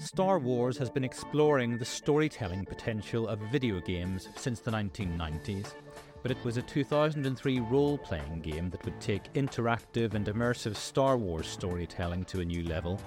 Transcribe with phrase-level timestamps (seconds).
[0.00, 5.74] Star Wars has been exploring the storytelling potential of video games since the 1990s,
[6.22, 11.18] but it was a 2003 role playing game that would take interactive and immersive Star
[11.18, 12.98] Wars storytelling to a new level.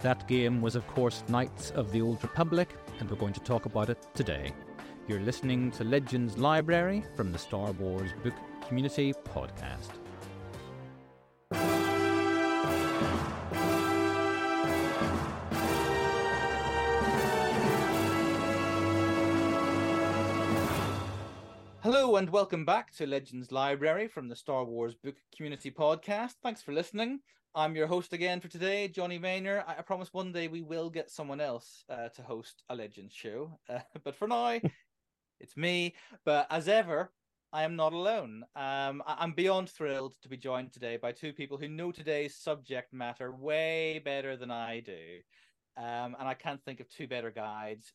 [0.00, 3.66] That game was, of course, Knights of the Old Republic, and we're going to talk
[3.66, 4.52] about it today.
[5.08, 8.34] You're listening to Legends Library from the Star Wars Book
[8.68, 9.90] Community Podcast.
[21.98, 26.34] Hello and welcome back to Legends Library from the Star Wars Book Community Podcast.
[26.44, 27.18] Thanks for listening.
[27.56, 29.64] I'm your host again for today, Jonny Maynor.
[29.66, 33.12] I, I promise one day we will get someone else uh, to host a Legends
[33.12, 34.60] show, uh, but for now,
[35.40, 35.96] it's me.
[36.24, 37.10] But as ever,
[37.52, 38.44] I am not alone.
[38.54, 42.36] Um, I- I'm beyond thrilled to be joined today by two people who know today's
[42.36, 45.18] subject matter way better than I do.
[45.76, 47.92] Um, and I can't think of two better guides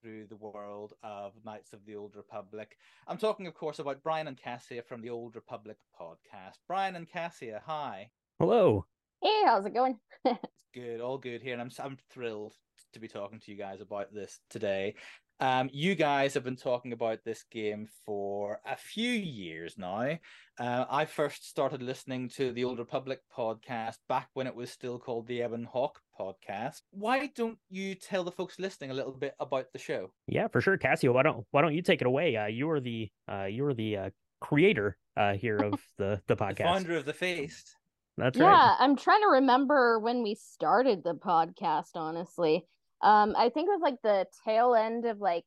[0.00, 2.76] through the world of Knights of the Old Republic.
[3.06, 6.56] I'm talking, of course, about Brian and Cassia from the Old Republic podcast.
[6.66, 8.10] Brian and Cassia, hi.
[8.38, 8.86] Hello.
[9.22, 9.98] Hey, how's it going?
[10.74, 12.54] Good, all good here, and I'm I'm thrilled
[12.92, 14.94] to be talking to you guys about this today.
[15.40, 20.18] Um, you guys have been talking about this game for a few years now.
[20.58, 24.98] Uh, I first started listening to the Old Republic podcast back when it was still
[24.98, 26.82] called the Ebon Hawk podcast.
[26.90, 30.10] Why don't you tell the folks listening a little bit about the show?
[30.26, 31.12] Yeah, for sure, Cassia.
[31.12, 32.34] Why don't Why don't you take it away?
[32.34, 36.36] Uh, you are the uh, you are the uh, creator uh, here of the the
[36.36, 36.56] podcast.
[36.56, 37.76] The founder of the Feast.
[38.16, 38.46] That's right.
[38.46, 38.76] yeah, right.
[38.80, 42.66] I'm trying to remember when we started the podcast, honestly.
[43.02, 45.44] Um, I think it was like the tail end of like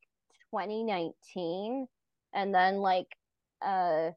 [0.50, 1.86] 2019.
[2.34, 3.08] And then like
[3.62, 4.10] uh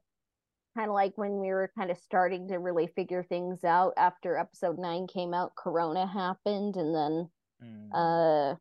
[0.76, 4.36] kind of like when we were kind of starting to really figure things out after
[4.36, 7.30] episode nine came out, Corona happened, and then
[7.62, 7.90] Mm.
[7.94, 8.56] uh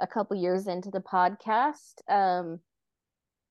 [0.00, 2.60] a couple years into the podcast, um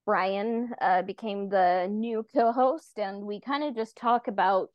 [0.06, 4.70] Brian uh became the new co-host and we kind of just talk about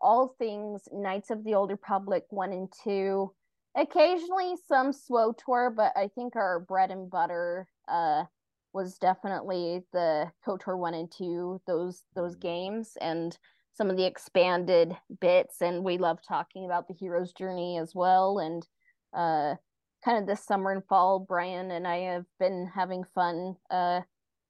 [0.00, 3.34] all things Knights of the Old Republic 1 and 2.
[3.76, 8.24] Occasionally some SWTOR, but I think our bread and butter uh
[8.72, 12.40] was definitely the KOTOR 1 and 2, those those Mm.
[12.40, 13.38] games and
[13.74, 18.38] some of the expanded bits and we love talking about the hero's journey as well
[18.38, 18.66] and
[19.12, 19.54] uh
[20.02, 24.00] kind of this summer and fall Brian and I have been having fun uh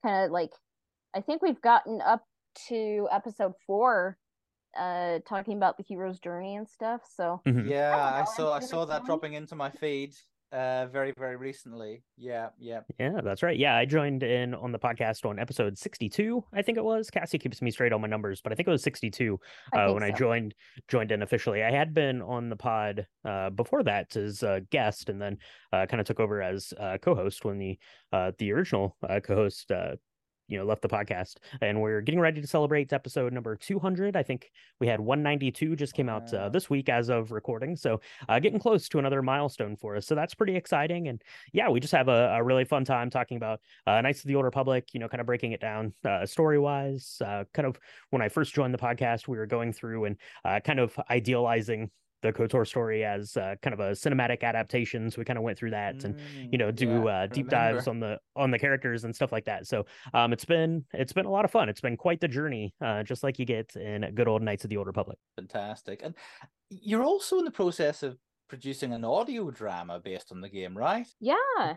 [0.04, 0.52] kind of like
[1.14, 2.24] I think we've gotten up
[2.68, 4.16] to episode 4
[4.78, 7.68] uh talking about the hero's journey and stuff so Mhm.
[7.68, 9.06] Yeah, I I saw I saw that fun.
[9.06, 10.14] dropping into my feed
[10.52, 12.04] uh very very recently.
[12.16, 12.80] Yeah, yeah.
[13.00, 13.58] Yeah, that's right.
[13.58, 17.10] Yeah, I joined in on the podcast on episode 62, I think it was.
[17.10, 19.40] Cassie keeps me straight on my numbers, but I think it was 62
[19.74, 20.54] I uh, think when I joined
[20.86, 21.64] joined in officially.
[21.64, 25.38] I had been on the pod uh, before that as a guest, and then
[25.72, 27.76] uh, kind of took over as uh, co-host when the
[28.12, 29.96] uh, the original uh, co-host uh,
[30.48, 31.36] you know left the podcast.
[31.60, 34.16] And we're getting ready to celebrate episode number 200.
[34.16, 38.00] I think we had 192 just came out uh, this week as of recording, so
[38.28, 40.06] uh, getting close to another milestone for us.
[40.06, 41.08] So that's pretty exciting.
[41.08, 44.28] And yeah, we just have a, a really fun time talking about uh, Knights of
[44.28, 44.88] the Old Republic.
[44.92, 47.20] You know, kind of breaking it down uh, story wise.
[47.24, 47.78] Uh, kind of
[48.10, 51.90] when I first joined the podcast, we were going through and uh, kind of idealizing
[52.22, 55.10] the KOTOR story as uh, kind of a cinematic adaptation.
[55.10, 56.16] So we kind of went through that and
[56.50, 57.48] you Mm, know do yeah, uh, deep remember.
[57.48, 59.66] dives on the on the characters and stuff like that.
[59.66, 59.84] So
[60.14, 61.68] um, it's been it's been a lot of fun.
[61.68, 64.70] It's been quite the journey, uh, just like you get in good old Knights of
[64.70, 65.18] the Old Republic.
[65.36, 66.02] Fantastic.
[66.02, 66.14] And
[66.70, 71.08] you're also in the process of producing an audio drama based on the game, right?
[71.20, 71.76] Yeah.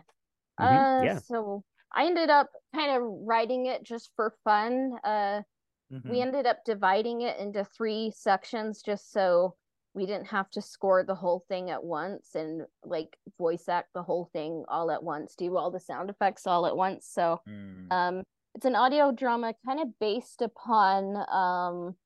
[0.58, 1.22] Mhm, Uh yeah.
[1.26, 4.98] so I ended up kind of writing it just for fun.
[5.04, 5.42] Uh
[5.90, 6.08] Mhm.
[6.08, 9.56] we ended up dividing it into three sections just so
[9.94, 14.02] we didn't have to score the whole thing at once and like voice act the
[14.02, 17.06] whole thing all at once, do all the sound effects all at once.
[17.06, 17.92] So Mm.
[17.92, 18.22] um
[18.54, 21.96] it's an audio drama kind of based upon um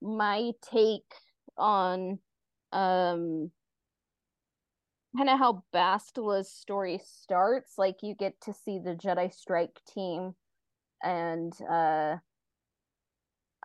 [0.00, 1.14] my take
[1.56, 2.18] on
[2.72, 3.50] um
[5.16, 7.74] kind of how Bastila's story starts.
[7.78, 10.34] Like you get to see the Jedi Strike team
[11.02, 12.16] and uh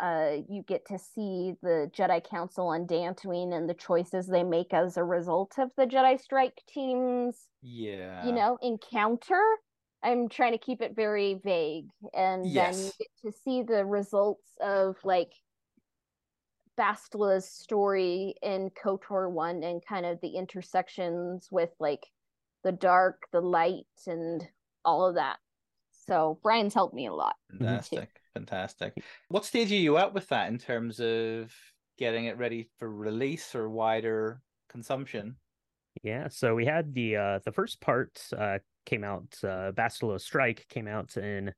[0.01, 4.73] uh you get to see the Jedi Council on Dantooine and the choices they make
[4.73, 8.25] as a result of the Jedi Strike team's yeah.
[8.25, 9.41] you know encounter
[10.03, 14.51] i'm trying to keep it very vague and then you get to see the results
[14.61, 15.31] of like
[16.77, 22.05] Bastila's story in KOTOR 1 and kind of the intersections with like
[22.63, 24.47] the dark, the light, and
[24.85, 25.37] all of that.
[26.07, 27.35] So Brian's helped me a lot.
[27.49, 28.09] Fantastic.
[28.37, 28.93] Fantastic.
[29.29, 31.51] What stage are you at with that in terms of
[31.97, 35.37] getting it ready for release or wider consumption?
[36.03, 40.67] Yeah, so we had the uh the first part uh came out uh Bastila Strike
[40.69, 41.51] came out in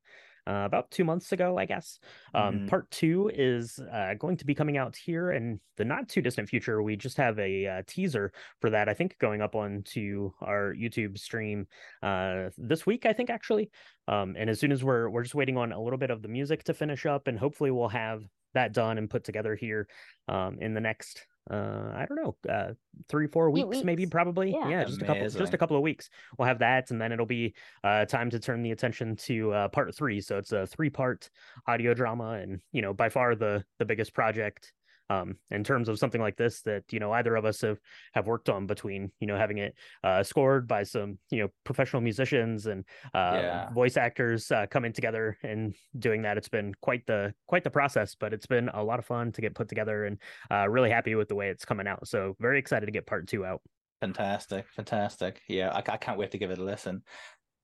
[0.50, 2.00] uh, about two months ago, I guess.
[2.34, 2.68] Um, Mhm.
[2.70, 6.50] Part two is uh, going to be coming out here in the not too distant
[6.50, 6.82] future.
[6.82, 11.20] We just have a uh, teaser for that, I think, going up onto our YouTube
[11.20, 11.68] stream
[12.02, 13.70] uh, this week, I think, actually.
[14.08, 16.28] Um, and as soon as we're we're just waiting on a little bit of the
[16.28, 18.24] music to finish up, and hopefully we'll have
[18.56, 19.88] that done and put together here
[20.28, 22.74] um, in the next uh i don't know uh
[23.08, 24.52] three four Few weeks, maybe probably.
[24.52, 24.84] Yeah.
[24.84, 26.10] just a couple just a couple of weeks.
[26.38, 27.54] We'll have that and then it'll be
[27.84, 30.22] uh time to turn the attention to uh part three.
[30.22, 31.30] So it's a three part
[31.68, 34.74] audio drama and you know by far the the biggest project
[35.10, 37.80] um in terms of something like this that you know either of us have
[38.14, 42.02] have worked on between you know having it uh scored by some you know professional
[42.02, 42.84] musicians and
[43.14, 43.70] uh Yeah.
[43.74, 48.16] voice actors uh, coming together and doing that it's been quite the quite the process
[48.16, 50.18] but it's been a lot of fun to get put together and
[50.52, 53.28] uh really happy with the way it's coming out so very excited to get part
[53.28, 53.62] two out
[54.02, 55.42] Fantastic, fantastic.
[55.50, 57.04] Yeah, I, I can't wait to give it a listen.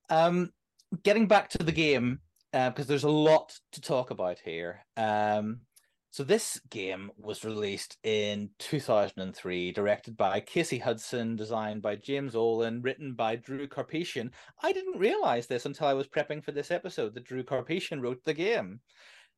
[0.10, 0.52] Um,
[1.02, 2.20] getting back to the game,
[2.52, 4.86] uh, because there's a lot to talk about here.
[4.98, 5.62] Um,
[6.16, 12.82] so this game was released in 2003, directed by Casey Hudson, designed by James Ohlen,
[12.86, 14.32] written by Drew Karpyshyn.
[14.64, 18.24] I didn't realize this until I was prepping for this episode that Drew Karpyshyn wrote
[18.24, 18.80] the game.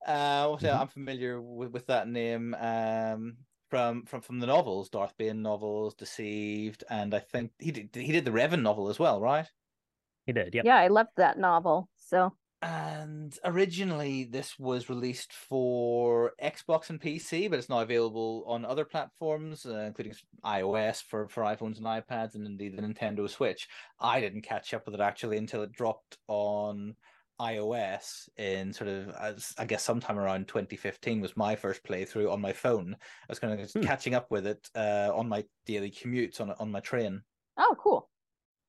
[0.07, 0.81] Uh, obviously, Mhm.
[0.81, 3.38] I'm familiar with, with that name um,
[3.71, 8.12] from from from the novels, Darth Bane novels, Deceived, and I think he did he
[8.12, 9.51] did the Revan novel as well, right?
[10.27, 11.89] he did yep Yeah, I loved that novel.
[11.95, 18.65] So And originally, this was released for Xbox and PC, but it's now available on
[18.65, 23.68] other platforms, uh, including iOS for, for iPhones and iPads, and indeed the Nintendo Switch.
[24.00, 26.95] I didn't catch up with it actually until it dropped on
[27.39, 32.42] iOS in sort of, as I guess, sometime around 2015 was my first playthrough on
[32.42, 32.95] my phone.
[32.95, 33.88] I was kind of Hmm.
[33.88, 37.24] catching up with it uh, on my daily commutes on on my train
[37.57, 38.09] oh cool.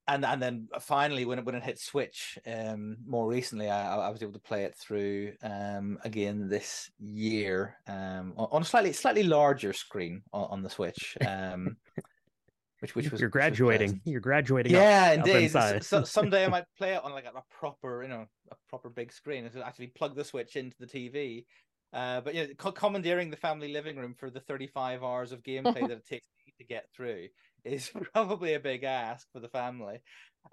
[0.08, 4.10] And and then finally when it when it hit Switch, um, more recently, I, I
[4.10, 9.22] was able to play it through um again this year, um, on, a slightly slightly
[9.22, 11.76] larger screen on, on the Switch, um,
[12.80, 14.72] which which was you're which was graduating you're graduating.
[14.72, 15.44] Yeah, up indeed.
[15.44, 15.84] inside.
[15.84, 19.12] So, someday I might play it on like a, proper, you know, a proper big
[19.12, 21.44] screen, and actually plug the Switch into the TV.
[21.92, 25.80] Uh, but you know, commandeering the family living room for the 35 hours of gameplay
[25.88, 27.28] that it takes me to get through
[27.64, 30.00] is probably a big ask for the family.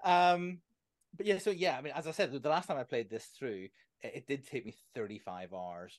[0.04, 0.58] Um,
[1.16, 3.26] but yeah, so yeah, I mean, as I said, the last time I played this
[3.38, 3.68] through,
[4.02, 5.98] it, it did take me 35 hours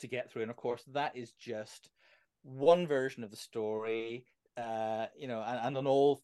[0.00, 1.90] to get through, and of course, that is just
[2.42, 4.26] one version of the story.
[4.56, 6.22] Uh, you know, and, and on all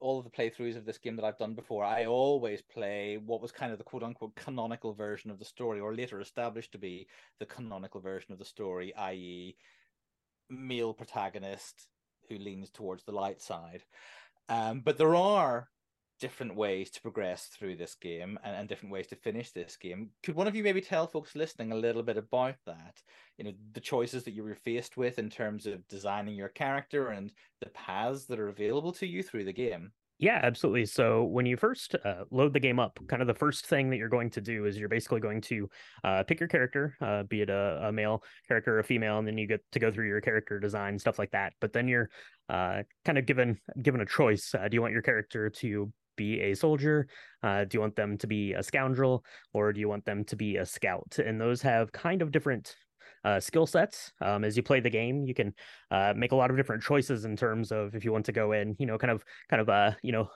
[0.00, 3.42] all of the playthroughs of this game that I've done before, I always play what
[3.42, 6.78] was kind of the quote unquote canonical version of the story, or later established to
[6.78, 7.08] be
[7.40, 9.56] the canonical version of the story, i.e.,
[10.48, 11.88] male protagonist
[12.28, 13.82] who leans towards the light side.
[14.48, 15.68] Um, but there are
[16.20, 20.10] different ways to progress through this game and, and different ways to finish this game.
[20.22, 23.02] Could one of you maybe tell folks listening a little bit about that?
[23.38, 27.08] You know, the choices that you were faced with in terms of designing your character
[27.08, 29.90] and the paths that are available to you through the game.
[30.22, 30.86] Yeah, absolutely.
[30.86, 33.96] So when you first uh, load the game up, kind of the first thing that
[33.96, 35.68] you're going to do is you're basically going to
[36.04, 39.26] uh, pick your character, uh, be it a, a male character or a female, and
[39.26, 41.54] then you get to go through your character design stuff like that.
[41.60, 42.08] But then you're
[42.48, 44.54] uh, kind of given given a choice.
[44.54, 47.08] Uh, do you want your character to be a soldier?
[47.42, 50.36] Uh, do you want them to be a scoundrel, or do you want them to
[50.36, 51.18] be a scout?
[51.18, 52.76] And those have kind of different
[53.24, 54.12] uh, skill sets.
[54.20, 55.54] Um, as you play the game, you can
[55.90, 58.52] uh, make a lot of different choices in terms of if you want to go
[58.52, 60.28] in, you know, kind of, kind of, uh, you know,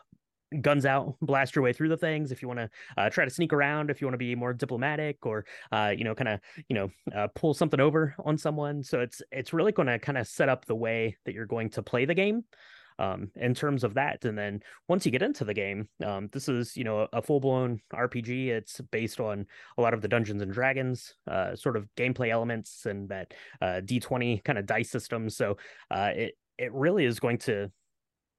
[0.60, 2.30] guns out, blast your way through the things.
[2.30, 4.52] If you want to uh, try to sneak around, if you want to be more
[4.52, 8.82] diplomatic, or uh, you know, kind of, you know, uh, pull something over on someone.
[8.82, 11.70] So it's it's really going to kind of set up the way that you're going
[11.70, 12.44] to play the game
[12.98, 14.24] um, in terms of that.
[14.24, 17.40] And then once you get into the game, um, this is you know a full
[17.40, 18.48] blown RPG.
[18.48, 19.46] It's based on
[19.78, 23.80] a lot of the Dungeons and Dragons uh, sort of gameplay elements and that uh,
[23.84, 25.28] D20 kind of dice system.
[25.30, 25.56] So
[25.90, 27.70] uh, it it really is going to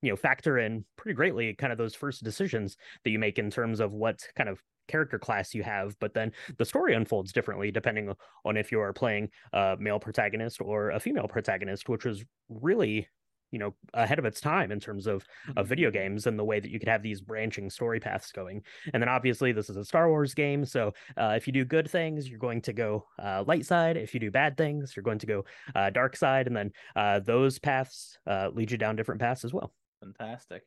[0.02, 3.50] you know factor in pretty greatly kind of those first decisions that you make in
[3.50, 7.72] terms of what kind of character class you have but then the story unfolds differently
[7.72, 8.14] depending
[8.46, 13.08] on if you are playing a male protagonist or a female protagonist which was really
[13.52, 15.26] you know ahead of its time in terms of
[15.56, 18.62] of video games and the way that you could have these branching story paths going
[18.94, 21.90] and then obviously this is a star wars game so uh, if you do good
[21.90, 25.20] things you're going to go uh, light side if you do bad things you're going
[25.20, 29.22] to go uh, dark side and then uh, those paths uh, lead you down different
[29.22, 30.64] paths as well Fantastic.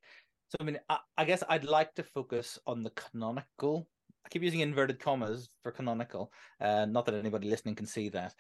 [0.48, 3.86] So, I mean, I, I guess I'd like to focus on the canonical.
[4.24, 6.32] I keep using inverted commas for canonical.
[6.60, 8.34] Uh, not that anybody listening can see that.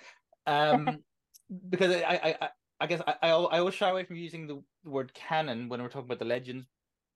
[0.46, 0.98] Um,
[1.68, 2.48] because I, I,
[2.80, 5.88] I, guess I, I I always shy away from using the word canon when we're
[5.88, 6.66] talking about the legends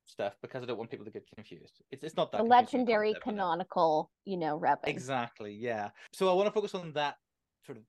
[0.07, 1.81] stuff because I don't want people to get confused.
[1.91, 4.89] It's it's not that The legendary canonical, you know, repping.
[4.89, 5.91] Exactly, yeah.
[6.13, 7.17] So I want to focus on that
[7.65, 7.85] sort of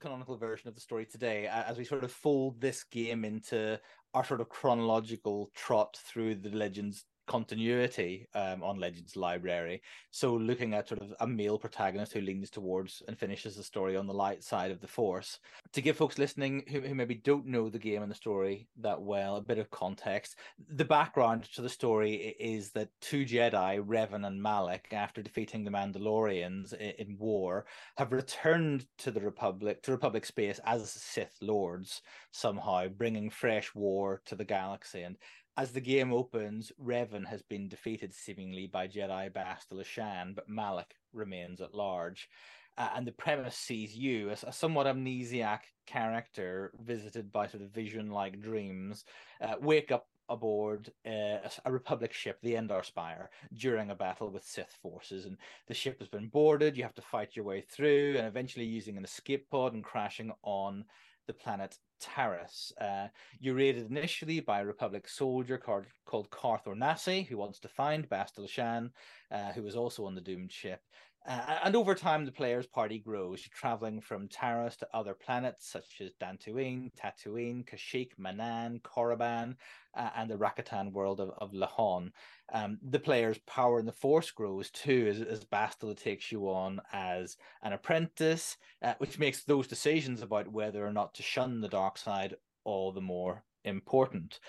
[0.00, 3.80] canonical version of the story today as we sort of fold this game into
[4.12, 9.82] our sort of chronological trot through the Legends continuity um, on Legends Library.
[10.10, 13.96] So looking at sort of a male protagonist who leans towards and finishes the story
[13.96, 15.38] on the light side of the Force.
[15.72, 19.00] To give folks listening who, who maybe don't know the game and the story that
[19.00, 20.36] well a bit of context,
[20.68, 25.70] the background to the story is that two Jedi, Revan and Malak, after defeating the
[25.70, 27.66] Mandalorians i- in war,
[27.96, 34.20] have returned to the Republic, to Republic space as Sith Lords somehow, bringing fresh war
[34.26, 35.02] to the galaxy.
[35.02, 35.16] And
[35.56, 40.94] as the game opens, Revan has been defeated seemingly by Jedi Bastila Shan, but Malak
[41.12, 42.28] remains at large.
[42.76, 47.70] Uh, and the premise sees you as a somewhat amnesiac character visited by sort of
[47.70, 49.04] vision like dreams,
[49.40, 54.30] uh, wake up aboard uh, a, a Republic ship, the Endar Spire, during a battle
[54.30, 55.24] with Sith forces.
[55.24, 55.36] And
[55.68, 58.96] the ship has been boarded, you have to fight your way through, and eventually using
[58.96, 60.84] an escape pod and crashing on
[61.26, 62.72] the planet Taris.
[62.80, 63.08] Uh,
[63.40, 68.08] you're raided initially by a Republic soldier called, called Carth Onasi, who wants to find
[68.08, 68.90] Bastila Shan,
[69.30, 70.80] uh, who is also on the doomed ship.
[71.26, 73.40] Uh, and over time, the player's party grows.
[73.42, 79.56] Traveling from Taris to other planets such as Dantooine, Tatooine, Kashyyyk, Manaan, Korriban,
[79.96, 82.10] uh, and the Rakatan world of, of Lehon.
[82.52, 86.80] Um, the player's power in the Force grows too as, as Bastila takes you on
[86.92, 91.68] as an apprentice, uh, which makes those decisions about whether or not to shun the
[91.68, 94.40] dark side all the more important.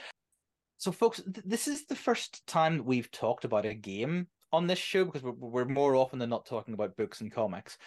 [0.78, 4.80] So, folks, th- this is the first time we've talked about a game on this
[4.80, 7.78] show because we're, we're more often than not talking about books and comics.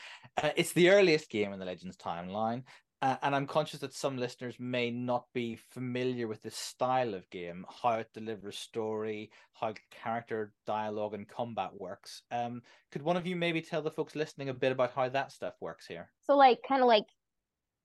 [0.42, 2.62] Uh, it's the earliest game in the Legends timeline.
[3.00, 7.30] Uh, and I'm conscious that some listeners may not be familiar with this style of
[7.30, 9.72] game, how it delivers story, how
[10.02, 12.22] character dialogue and combat works.
[12.32, 12.60] Um,
[12.90, 15.54] could one of you maybe tell the folks listening a bit about how that stuff
[15.60, 16.10] works here?
[16.24, 17.06] So like kind of like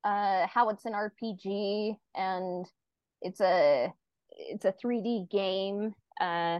[0.03, 2.65] uh how it's an RPG and
[3.21, 3.93] it's a
[4.31, 5.93] it's a 3D game.
[6.19, 6.59] Uh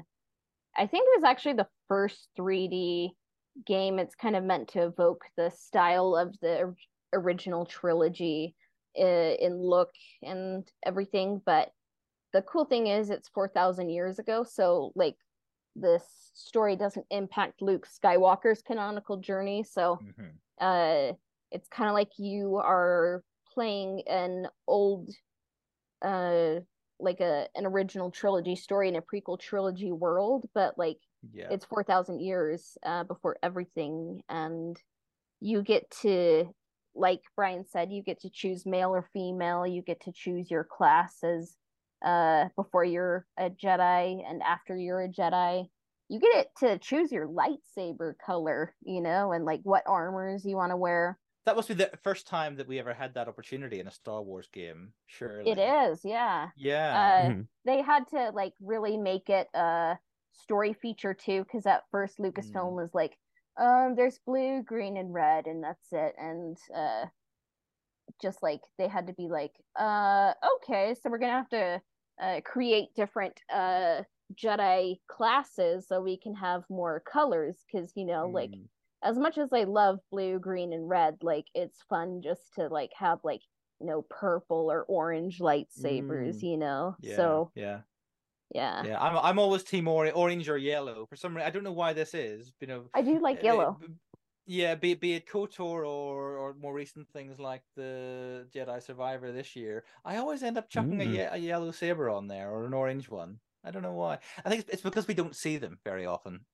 [0.75, 3.15] I think it was actually the first 3D
[3.65, 4.00] game.
[4.00, 6.75] It's kind of meant to evoke the style of the
[7.13, 8.55] original trilogy
[9.00, 9.91] uh, in look
[10.23, 11.71] and everything, but
[12.33, 15.17] the cool thing is it's 4000 years ago, so like
[15.75, 20.39] this story doesn't impact Luke Skywalker's canonical journey, so Mhm.
[20.59, 21.13] uh
[21.51, 23.23] it's kind of like you are
[23.53, 25.12] playing an old
[26.01, 26.59] uh
[27.00, 31.00] like a an original trilogy story in a prequel trilogy world but like
[31.32, 31.48] Yeah.
[31.51, 34.75] it's 4000 years uh before everything and
[35.39, 36.53] you get to
[36.96, 40.63] like Brian said you get to choose male or female you get to choose your
[40.63, 41.56] classes
[42.03, 45.70] uh before you're a Jedi and after you're a Jedi
[46.10, 50.56] you get it to choose your lightsaber color you know and like what armors you
[50.58, 53.80] want to wear That must be the first time that we ever had that opportunity
[53.80, 54.94] in a Star Wars game.
[55.08, 55.51] Surely.
[55.51, 56.50] It is, yeah.
[56.56, 56.92] Yeah.
[57.01, 57.48] Uh, Mhm.
[57.65, 59.98] they had to like really make it a
[60.33, 62.75] story feature too, because at first Lucasfilm Mm.
[62.75, 63.17] was like,
[63.59, 66.15] um, there's blue, green, and red, and that's it.
[66.17, 67.05] And uh,
[68.21, 71.81] just like they had to be like, uh, okay, so we're gonna have to
[72.21, 74.03] uh, create different uh
[74.35, 78.67] Jedi classes so we can have more colors, because you know, like Mm.
[79.03, 82.91] as much as I love blue, green, and red, like it's fun just to like
[82.97, 83.41] have like
[83.79, 86.43] you know purple or orange lightsabers, Mm.
[86.43, 86.95] you know.
[87.01, 87.15] yeah.
[87.15, 87.81] So yeah.
[88.51, 88.83] Yeah.
[88.83, 89.01] Yeah.
[89.01, 91.05] I'm I'm always team or- orange or yellow.
[91.07, 92.53] For some reason I don't know why this is.
[92.59, 93.77] You know I do like uh, yellow.
[93.79, 93.88] b-
[94.45, 99.55] Yeah, be be it KOTOR or or more recent things like the Jedi Survivor this
[99.55, 101.13] year, I always end up chucking a, Mm.
[101.13, 103.39] ye- a yellow saber on there or an orange one.
[103.63, 104.19] I don't know why.
[104.43, 106.45] I think it's, it's because we don't see them very often.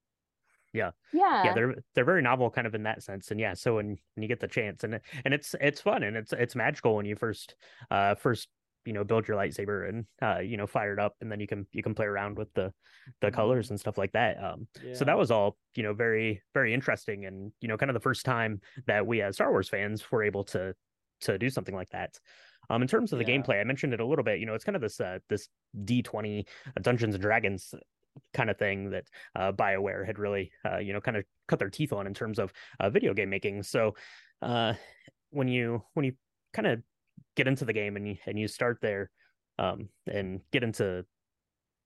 [0.71, 0.91] Yeah.
[1.13, 4.21] yeah they're they're very novel kind of in that sense and yeah so when, when
[4.21, 7.15] you get the chance and and it's it's fun and it's it's magical when you
[7.15, 7.55] first
[7.89, 8.49] uh first
[8.89, 11.45] you know build your lightsaber and uh you know fire it up and then you
[11.45, 12.73] can you can play around with the
[13.21, 16.73] the colors and stuff like that um so that was all you know very very
[16.73, 20.11] interesting and you know kind of the first time that we as star wars fans
[20.11, 20.73] were able to
[21.21, 22.17] to do something like that
[22.71, 23.37] um in terms of the Yeah.
[23.37, 25.49] gameplay i mentioned it a little bit you know it's kind of this uh this
[25.85, 26.47] d20
[26.81, 27.75] dungeons and dragons
[28.33, 29.05] kind of thing that
[29.35, 32.37] uh, BioWare had really, uh, you know, kind of cut their teeth on in terms
[32.39, 33.63] of uh, video game making.
[33.63, 33.95] So
[34.41, 34.73] uh,
[35.29, 36.13] when you when you
[36.53, 36.81] kind of
[37.39, 39.09] get into the game and you and you start there
[39.57, 41.05] um, and get into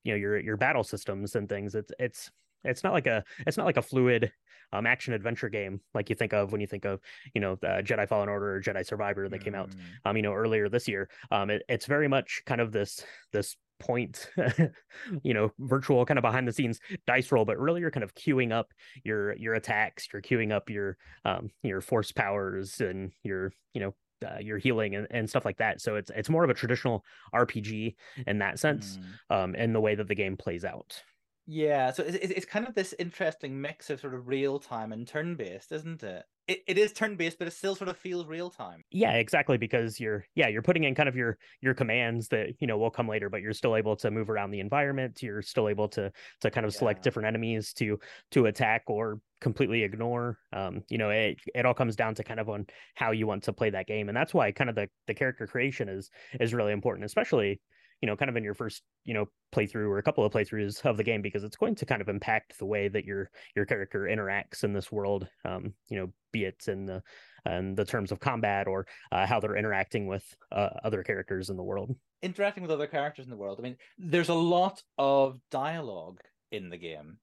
[0.03, 2.31] you know your your battle systems and things, it's it's
[2.63, 4.31] it's not like a it's not like a fluid
[4.71, 6.99] um, action adventure game like you think of when you think of
[7.35, 9.43] you know uh, Jedi Fallen Order or Jedi Survivor that mm.
[9.43, 9.79] came out mm.
[10.05, 11.07] um you know earlier this year.
[11.29, 14.29] Um, it, it's very much kind of this this point
[15.23, 18.15] you know virtual kind of behind the scenes dice roll but really you're kind of
[18.15, 18.67] queuing up
[19.03, 20.95] your your attacks you're queuing up your
[21.25, 23.93] um your force powers and your you know
[24.23, 27.03] uh, your healing and, and stuff like that so it's it's more of a traditional
[27.33, 27.95] rpg
[28.27, 28.99] in that sense
[29.29, 29.35] mm.
[29.35, 31.03] um and the way that the game plays out
[31.45, 35.07] yeah, so it's, it's kind of this interesting mix of sort of real time and
[35.07, 36.23] turn based, isn't it?
[36.47, 36.63] it?
[36.67, 38.83] It is turn based, but it still sort of feels real time.
[38.91, 39.57] Yeah, exactly.
[39.57, 42.89] Because you're yeah you're putting in kind of your your commands that you know will
[42.89, 45.21] come later, but you're still able to move around the environment.
[45.21, 46.79] You're still able to to kind of yeah.
[46.79, 47.99] select different enemies to
[48.31, 50.39] to attack or completely ignore.
[50.53, 53.43] Um, you know, it it all comes down to kind of on how you want
[53.43, 56.09] to play that game, and that's why kind of the the character creation is
[56.39, 57.59] is really important, especially
[58.03, 60.85] you know, kind of in your first, you know, playthrough or a couple of playthroughs
[60.85, 63.65] of the game because it's going to kind of impact the way that your your
[63.65, 65.25] character interacts in this world.
[65.45, 67.01] Um, you know, be it in the
[67.45, 71.55] and the terms of combat or uh, how they're interacting with uh, other characters in
[71.55, 71.95] the world.
[72.21, 73.57] Interacting with other characters in the world.
[73.57, 76.19] I mean, there's a lot of dialogue
[76.51, 77.19] in the game.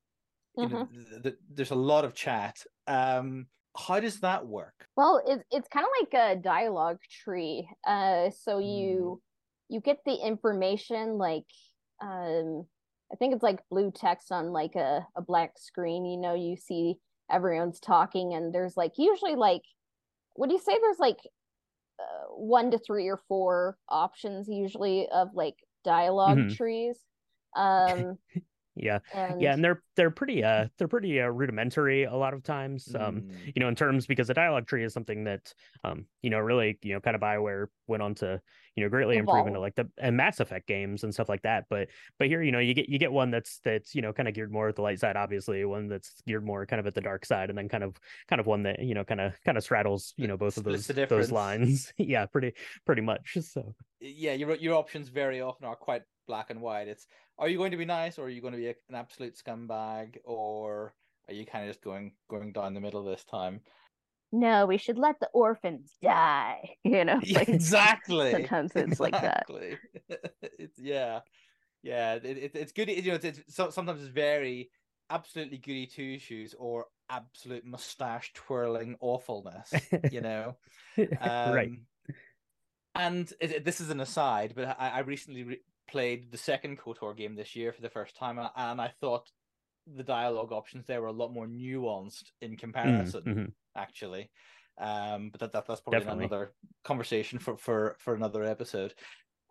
[0.56, 1.10] You know, mm-hmm.
[1.10, 2.56] th- th- there's a lot of chat.
[2.87, 4.87] Um, how does that work?
[4.96, 7.68] Well, it's it's kind of like a dialogue tree.
[7.87, 9.20] Uh, so you
[9.70, 11.46] you get the information like
[12.02, 12.66] um
[13.12, 16.56] I think it's like blue text on like a, a black screen, you know, you
[16.56, 16.96] see
[17.30, 19.62] everyone's talking and there's like usually like
[20.34, 21.18] what do you say there's like
[22.00, 26.54] uh, one to three or four options usually of like dialog mm-hmm.
[26.54, 26.96] trees
[27.56, 28.18] um
[28.82, 28.99] yeah.
[29.14, 29.40] And...
[29.40, 33.22] yeah and they're they're pretty uh they're pretty uh, rudimentary a lot of times um
[33.22, 33.52] mm.
[33.54, 35.52] you know in terms because a dialogue tree is something that
[35.84, 38.40] um you know really you know kind of bioware went on to
[38.76, 39.38] you know greatly Evolve.
[39.38, 42.42] improve into like the and mass effect games and stuff like that but but here
[42.42, 44.68] you know you get you get one that's that's you know kind of geared more
[44.68, 47.50] at the light side obviously one that's geared more kind of at the dark side
[47.50, 47.96] and then kind of
[48.28, 50.64] kind of one that you know kind of kind of straddles you know both of
[50.64, 51.92] those those lines.
[51.99, 52.54] Yeah pretty
[52.87, 53.75] pretty much so.
[54.00, 56.88] Yeah your your options very often are quite black and white.
[56.88, 57.06] It's
[57.40, 60.18] are you going to be nice or are you going to be an absolute scumbag
[60.25, 60.94] or
[61.26, 63.61] are you kind of just going going down the middle this time?
[64.31, 68.31] No we should let the orphans die you know like exactly.
[68.31, 69.70] sometimes it's exactly.
[69.70, 70.33] like that.
[70.59, 71.20] It's yeah.
[71.83, 74.70] Yeah it, it, it's good you know it's, it's sometimes it's very
[75.09, 79.72] absolutely goody two shoes or absolute mustache twirling awfulness
[80.12, 80.57] you know?
[80.98, 81.81] Um, right
[82.94, 87.16] and it, this is an aside but i, I recently re- played the second KOTOR
[87.16, 89.31] game this year for the first time, and I thought
[89.87, 93.44] the dialogue options there were a lot more nuanced in comparison, mm-hmm.
[93.76, 94.31] actually.
[94.79, 96.24] Um, but that, that that's probably Definitely.
[96.24, 96.53] another
[96.85, 98.94] conversation for, for for another episode.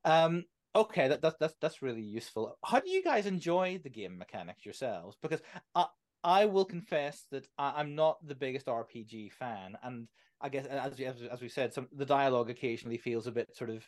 [0.04, 2.58] Um, okay, that, that that's that's really useful.
[2.66, 5.18] How do you guys enjoy the game mechanics yourselves?
[5.22, 5.42] Because
[5.76, 5.86] I
[6.24, 10.08] I will confess that I, am not the biggest RPG fan, and
[10.42, 13.70] I guess as as, as we said, some the dialogue occasionally feels a bit sort
[13.70, 13.88] of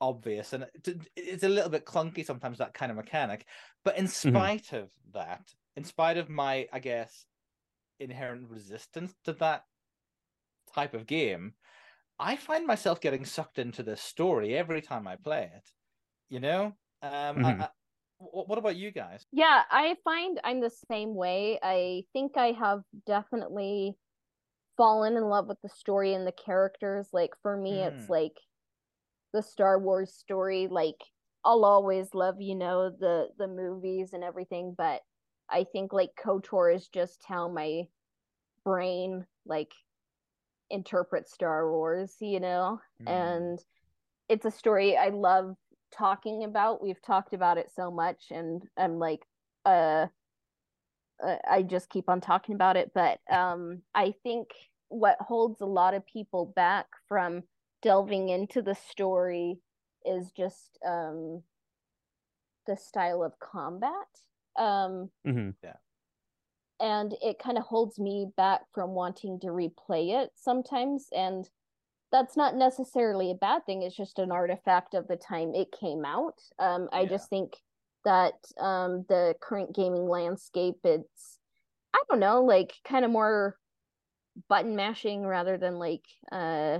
[0.00, 0.66] obvious and
[1.16, 3.46] it's a little bit clunky sometimes that kind of mechanic
[3.84, 4.30] but in mm-hmm.
[4.30, 4.76] spite mm-hmm.
[4.76, 5.42] of that
[5.76, 7.26] in spite of my i guess
[7.98, 9.64] inherent resistance to that
[10.72, 11.52] type of game
[12.18, 15.68] i find myself getting sucked into this story every time i play it
[16.28, 16.66] you know
[17.02, 17.44] um mm-hmm.
[17.44, 17.68] I, I,
[18.20, 22.82] what about you guys yeah i find i'm the same way i think i have
[23.06, 23.96] definitely
[24.76, 27.86] fallen in love with the story and the characters like for me mm.
[27.86, 28.36] it's like
[29.32, 30.68] the Star Wars story.
[30.70, 31.02] Like
[31.44, 35.02] I'll always love, you know, the the movies and everything, but
[35.50, 37.84] I think like KOTOR is just how my
[38.64, 39.72] brain like
[40.70, 42.80] interprets Star Wars, you know?
[43.02, 43.10] Mm.
[43.10, 43.58] And
[44.28, 45.56] it's a story I love
[45.90, 46.82] talking about.
[46.82, 49.20] We've talked about it so much and I'm like
[49.64, 50.06] uh,
[51.24, 54.48] uh I just keep on talking about it, but um I think
[54.88, 57.42] what holds a lot of people back from
[57.82, 59.58] delving into the story
[60.04, 61.42] is just um
[62.66, 63.92] the style of combat
[64.58, 65.50] um mm-hmm.
[65.62, 65.76] yeah
[66.80, 71.48] and it kind of holds me back from wanting to replay it sometimes and
[72.10, 76.04] that's not necessarily a bad thing it's just an artifact of the time it came
[76.04, 77.08] out um i yeah.
[77.08, 77.54] just think
[78.04, 81.38] that um the current gaming landscape it's
[81.94, 83.56] i don't know like kind of more
[84.48, 86.78] button mashing rather than like uh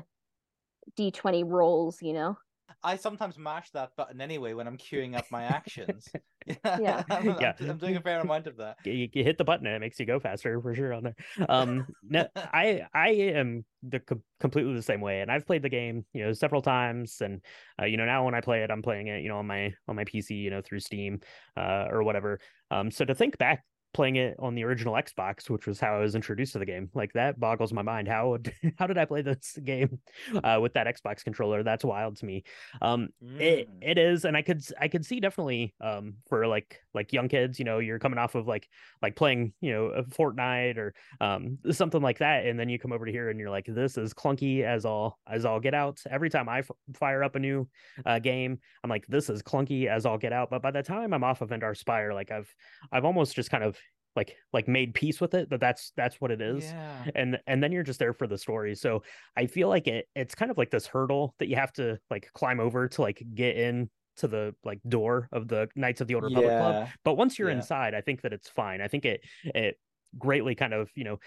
[0.98, 2.36] d20 rolls, you know?
[2.82, 6.08] I sometimes mash that button anyway when I'm queuing up my actions.
[6.64, 7.52] yeah, I'm, yeah.
[7.60, 8.78] I'm, I'm, doing a fair amount of that.
[8.84, 11.16] You, you, hit the button and it makes you go faster for sure on there.
[11.48, 14.00] Um, no, I I am the
[14.40, 17.42] completely the same way, and I've played the game you know several times, and
[17.80, 19.74] uh, you know now when I play it, I'm playing it you know on my
[19.88, 21.20] on my PC you know through Steam
[21.56, 22.40] uh, or whatever.
[22.70, 23.62] Um, so to think back
[23.94, 26.90] playing it on the original Xbox, which was how I was introduced to the game.
[26.94, 28.08] Like that boggles my mind.
[28.08, 28.38] How
[28.78, 29.98] how did I play this game
[30.44, 31.62] uh, with that Xbox controller?
[31.62, 32.44] That's wild to me.
[32.82, 33.40] Um, mm.
[33.40, 37.28] it it is, and I could I could see definitely um for like like young
[37.28, 38.68] kids, you know, you're coming off of like
[39.02, 42.92] like playing you know a Fortnite or um something like that, and then you come
[42.92, 46.00] over to here and you're like, this is clunky as all as all get out.
[46.10, 47.68] Every time I f- fire up a new
[48.04, 50.50] uh, game, I'm like, this is clunky as all get out.
[50.50, 52.52] But by the time I'm off of Endar Spire, like I've
[52.92, 53.78] I've almost just kind of
[54.16, 57.04] like like made peace with it that that's that's what it is yeah.
[57.14, 59.02] and and then you're just there for the story so
[59.36, 62.28] i feel like it it's kind of like this hurdle that you have to like
[62.32, 66.14] climb over to like get in to the like door of the knights of the
[66.14, 66.58] old republic yeah.
[66.58, 67.56] club but once you're yeah.
[67.56, 69.78] inside i think that it's fine i think it it
[70.16, 71.18] greatly kind of you know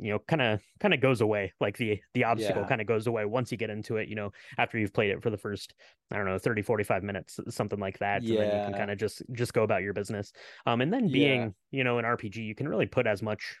[0.00, 2.68] you know kind of kind of goes away like the the obstacle yeah.
[2.68, 5.22] kind of goes away once you get into it you know after you've played it
[5.22, 5.74] for the first
[6.10, 8.40] i don't know 30 45 minutes something like that yeah.
[8.40, 10.32] and then you can kind of just just go about your business
[10.66, 11.78] um and then being yeah.
[11.78, 13.56] you know an rpg you can really put as much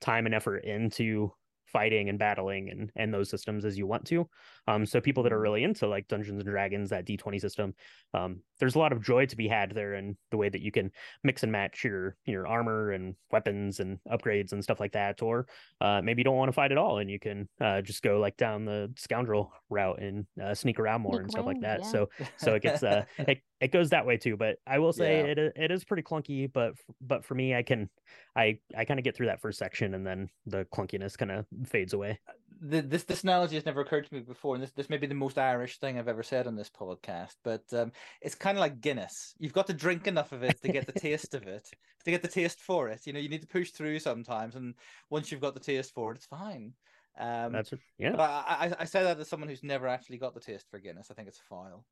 [0.00, 1.32] time and effort into
[1.72, 4.28] fighting and battling and and those systems as you want to.
[4.68, 7.74] Um, so people that are really into like Dungeons and Dragons, that D20 system,
[8.14, 10.70] um, there's a lot of joy to be had there in the way that you
[10.70, 10.90] can
[11.24, 15.22] mix and match your your armor and weapons and upgrades and stuff like that.
[15.22, 15.46] Or
[15.80, 18.20] uh, maybe you don't want to fight at all and you can uh, just go
[18.20, 21.80] like down the scoundrel route and uh, sneak around more sneak and stuff like that.
[21.82, 21.88] Yeah.
[21.88, 24.36] So so it gets uh it, it goes that way too.
[24.36, 25.26] But I will say yeah.
[25.26, 26.50] it it is pretty clunky.
[26.52, 27.90] But but for me, I can
[28.36, 31.46] I I kind of get through that first section and then the clunkiness kind of
[31.66, 32.18] fades away.
[32.64, 35.08] The, this this analogy has never occurred to me before, and this this may be
[35.08, 37.34] the most Irish thing I've ever said on this podcast.
[37.42, 39.34] But um, it's kind of like Guinness.
[39.38, 41.68] You've got to drink enough of it to get the taste of it,
[42.04, 43.00] to get the taste for it.
[43.04, 44.74] You know, you need to push through sometimes, and
[45.10, 46.72] once you've got the taste for it, it's fine.
[47.18, 48.12] Um, That's yeah.
[48.12, 50.78] But I, I I say that as someone who's never actually got the taste for
[50.78, 51.10] Guinness.
[51.10, 51.84] I think it's foul.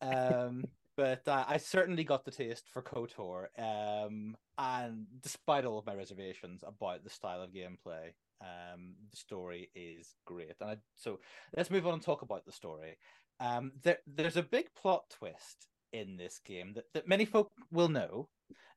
[0.00, 0.64] Um,
[0.96, 3.46] but uh, I certainly got the taste for KOTOR.
[3.58, 9.70] Um, and despite all of my reservations about the style of gameplay, um, the story
[9.74, 10.54] is great.
[10.60, 11.20] And I, so
[11.56, 12.96] let's move on and talk about the story.
[13.40, 17.88] Um, there, there's a big plot twist in this game that, that many folk will
[17.88, 18.28] know,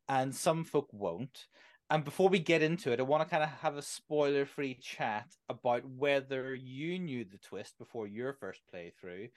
[0.07, 1.45] and some folk won't.
[1.89, 4.79] And before we get into it, I want to kind of have a spoiler free
[4.81, 9.29] chat about whether you knew the twist before your first playthrough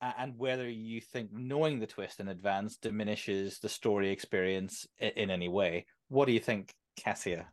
[0.00, 5.30] and whether you think knowing the twist in advance diminishes the story experience in, in
[5.30, 5.86] any way.
[6.08, 7.48] What do you think, Cassia?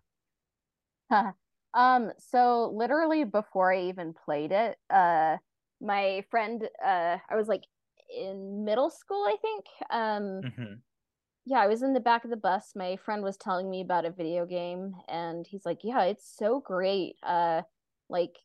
[1.76, 5.38] um, so literally before I even played it, uh,
[5.82, 7.64] my friend, uh, I was like
[8.10, 9.66] in middle school, I think.
[9.92, 10.74] Um, mm-hmm.
[11.46, 12.72] yeah, I was in the back of the bus.
[12.76, 16.62] My friend was telling me about a video game, and he's like, "Yeah, it's so
[16.62, 17.16] great.
[17.22, 17.62] Uh,
[18.10, 18.38] like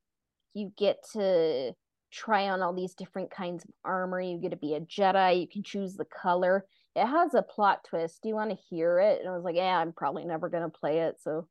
[0.55, 1.73] you get to
[2.11, 4.21] try on all these different kinds of armor.
[4.21, 5.41] You get to be a Jedi.
[5.41, 6.67] You can choose the color.
[6.97, 8.21] It has a plot twist.
[8.23, 9.21] Do you want to hear it?
[9.21, 11.17] And I was like, yeah, I'm probably never going to play it.
[11.23, 11.47] So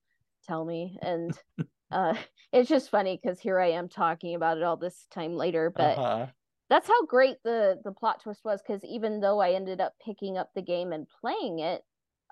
[0.49, 0.97] tell me.
[1.01, 1.37] And
[1.91, 2.15] uh,
[2.51, 5.71] it's just funny because here I am talking about it all this time later.
[5.73, 6.27] But uh-huh.
[6.69, 8.61] that's how great the, the plot twist was.
[8.61, 11.83] Because even though I ended up picking up the game and playing it,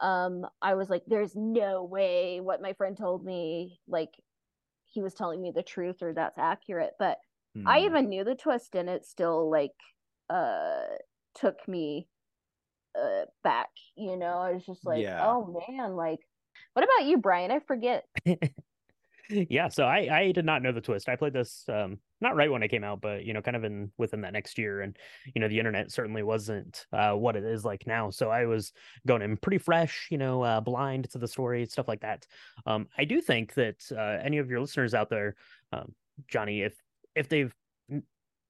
[0.01, 4.11] um, I was like, there's no way what my friend told me, like,
[4.85, 6.93] he was telling me the truth or that's accurate.
[6.97, 7.17] But
[7.65, 7.85] I hmm.
[7.85, 9.73] even knew the twist and it still like
[10.29, 10.83] uh
[11.35, 12.07] took me
[12.97, 14.39] uh back, you know.
[14.39, 15.25] I was just like, yeah.
[15.25, 16.19] oh man, like
[16.73, 17.51] what about you, Brian?
[17.51, 18.05] I forget.
[19.29, 21.09] yeah, so I I did not know the twist.
[21.09, 23.63] I played this um not right when it came out, but you know, kind of
[23.63, 24.97] in within that next year, and
[25.33, 28.09] you know, the internet certainly wasn't uh, what it is like now.
[28.09, 28.71] So I was
[29.05, 32.25] going in pretty fresh, you know, uh, blind to the story, stuff like that.
[32.65, 35.35] Um, I do think that uh, any of your listeners out there,
[35.71, 35.93] um,
[36.27, 36.75] Jonny, if
[37.15, 37.53] if they've
[37.91, 38.03] n-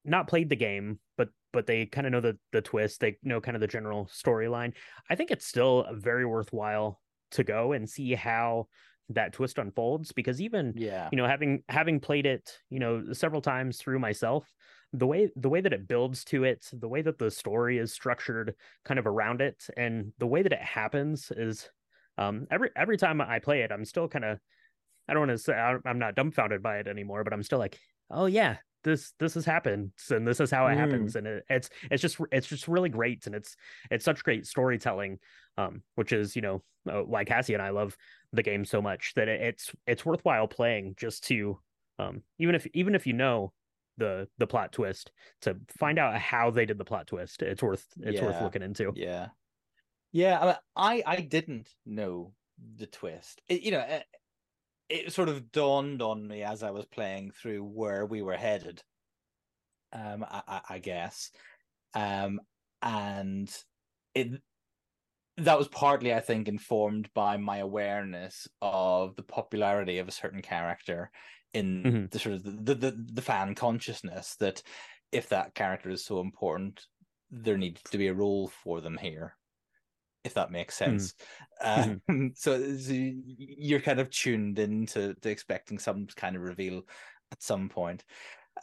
[0.06, 3.41] not played the game, but but they kind of know the the twist, they know
[3.41, 4.74] kind of the general storyline.
[5.10, 8.67] I think it's still very worthwhile to go and see how
[9.09, 11.07] that twist unfolds because even yeah.
[11.11, 14.51] you know having having played it you know several times through myself
[14.93, 17.93] the way the way that it builds to it the way that the story is
[17.93, 21.69] structured kind of around it and the way that it happens is
[22.17, 24.39] um every every time i play it i'm still kind of
[25.07, 27.79] i don't want to say i'm not dumbfounded by it anymore but i'm still like
[28.11, 28.57] oh yeah
[28.88, 30.78] this this has happened and this is how it mm.
[30.78, 33.58] happens and it, it's it's just it's just really great and it's
[33.91, 35.19] it's such great storytelling
[35.58, 37.97] um which is you know uh, why cassie and i love
[38.32, 41.60] the game so much that it, it's it's worthwhile playing just to
[42.00, 43.52] um even if even if you know
[43.97, 47.86] the the plot twist to find out how they did the plot twist it's worth
[48.00, 48.26] it's yeah.
[48.26, 49.28] worth looking into yeah
[50.13, 52.32] yeah i i didn't know
[52.78, 53.86] the twist it, you know
[54.89, 58.82] it sort of dawned on me as I was playing through where we were headed.
[59.93, 61.32] Um, I, I guess,
[61.93, 62.41] um,
[62.82, 63.50] and
[64.13, 64.41] it
[65.38, 70.41] that was partly, I think, informed by my awareness of the popularity of a certain
[70.41, 71.12] character
[71.54, 72.06] in mm-hmm.
[72.12, 74.62] the sort of the, the the fan consciousness that
[75.12, 76.86] if that character is so important,
[77.32, 79.36] there needs to be a role for them here,
[80.23, 80.97] if that makes mm-hmm.
[80.97, 81.13] sense.
[81.63, 82.25] Mm-hmm.
[82.25, 86.84] Uh, so, so, you're kind of tuned into to expecting some kind of reveal
[87.32, 88.03] at some point.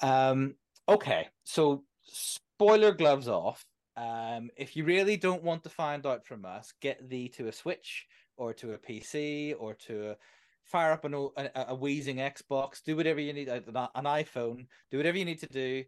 [0.03, 0.55] Um,
[0.89, 3.65] okay, so spoiler gloves off.
[3.97, 7.53] Um, if you really don't want to find out from us, get thee to a
[7.53, 10.17] Switch or to a PC or to a,
[10.65, 13.63] fire up an, a, a wheezing Xbox, do whatever you need, an
[14.05, 15.85] iPhone, do whatever you need to do,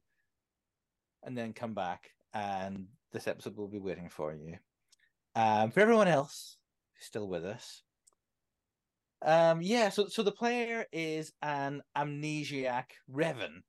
[1.25, 4.57] and then come back, and this episode will be waiting for you.
[5.37, 6.57] Um, for everyone else
[6.99, 7.83] still with us,
[9.23, 13.63] um, yeah, so so the player is an amnesiac Revan,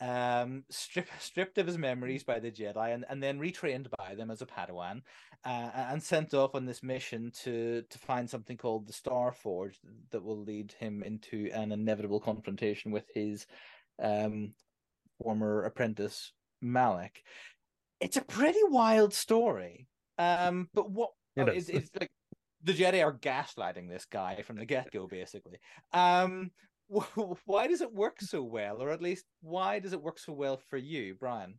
[0.00, 4.30] um, strip, stripped of his memories by the Jedi and, and then retrained by them
[4.30, 5.02] as a Padawan,
[5.44, 9.78] uh, and sent off on this mission to to find something called the Star Forge
[10.10, 13.46] that will lead him into an inevitable confrontation with his
[14.02, 14.52] um,
[15.22, 17.22] former apprentice Malak.
[18.00, 19.86] It's a pretty wild story,
[20.20, 22.10] um, but what it oh, it's, it's like
[22.62, 25.58] the Jedi are gaslighting this guy from the get go, basically.
[25.92, 26.50] Um,
[27.46, 30.60] why does it work so well, or at least why does it work so well
[30.68, 31.54] for you, Brian?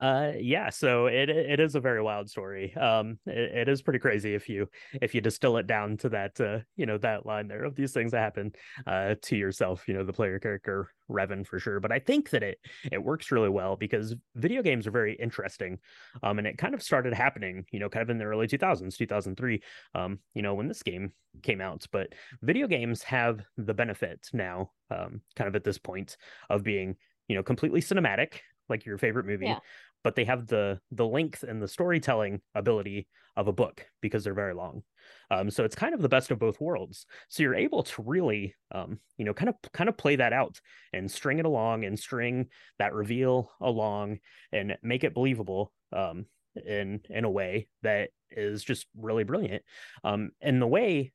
[0.00, 0.68] Uh, yeah.
[0.68, 2.74] So it it is a very wild story.
[2.74, 4.68] Um, it, it is pretty crazy if you
[5.00, 7.92] if you distill it down to that uh you know that line there of these
[7.92, 8.52] things that happen
[8.86, 9.88] uh to yourself.
[9.88, 11.80] You know the player character Revan for sure.
[11.80, 12.58] But I think that it
[12.92, 15.78] it works really well because video games are very interesting.
[16.22, 18.96] Um, and it kind of started happening, you know, kind of in the early 2000s,
[18.96, 19.62] 2003.
[19.94, 21.86] Um, you know, when this game came out.
[21.90, 26.16] But video games have the benefit now, um, kind of at this point
[26.50, 26.96] of being
[27.28, 29.58] you know completely cinematic like your favorite movie yeah
[30.06, 34.34] but they have the the length and the storytelling ability of a book because they're
[34.34, 34.84] very long.
[35.32, 37.06] Um, so it's kind of the best of both worlds.
[37.28, 40.60] So you're able to really, um, you know, kind of kind of play that out
[40.92, 42.46] and string it along and string
[42.78, 44.18] that reveal along
[44.52, 49.64] and make it believable um, in in a way that is just really brilliant.
[50.04, 51.10] Um, and the way,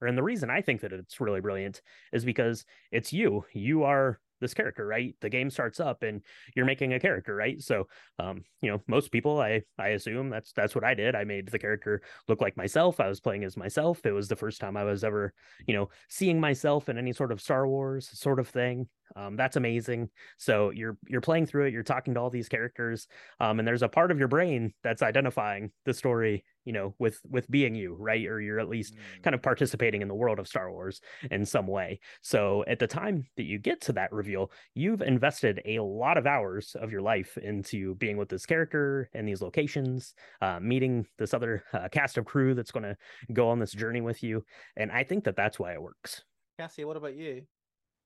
[0.00, 1.80] or and the reason I think that it's really brilliant
[2.12, 3.44] is because it's you.
[3.52, 5.14] You are this character right?
[5.22, 6.20] The game starts up and
[6.54, 7.60] you're making a character right?
[7.62, 11.14] So um you know most people i i assume that's that's what i did.
[11.14, 13.00] I made the character look like myself.
[13.00, 14.04] I was playing as myself.
[14.04, 15.32] It was the first time i was ever
[15.66, 19.56] you know seeing myself in any sort of star wars sort of thing um, that's
[19.56, 20.08] amazing.
[20.38, 23.06] So you're you're playing through it, you're talking to all these characters,
[23.40, 27.20] um, and there's a part of your brain that's identifying the story, you know, with
[27.28, 28.26] with being you, right?
[28.26, 29.22] Or you're at least mm.
[29.22, 32.00] kind of participating in the world of Star Wars in some way.
[32.22, 36.26] So at the time that you get to that reveal, you've invested a lot of
[36.26, 41.34] hours of your life into being with this character and these locations, uh, meeting this
[41.34, 42.96] other uh, cast of crew that's going to
[43.32, 44.44] go on this journey with you,
[44.76, 46.22] and I think that that's why it works.
[46.58, 47.42] Cassie, what about you?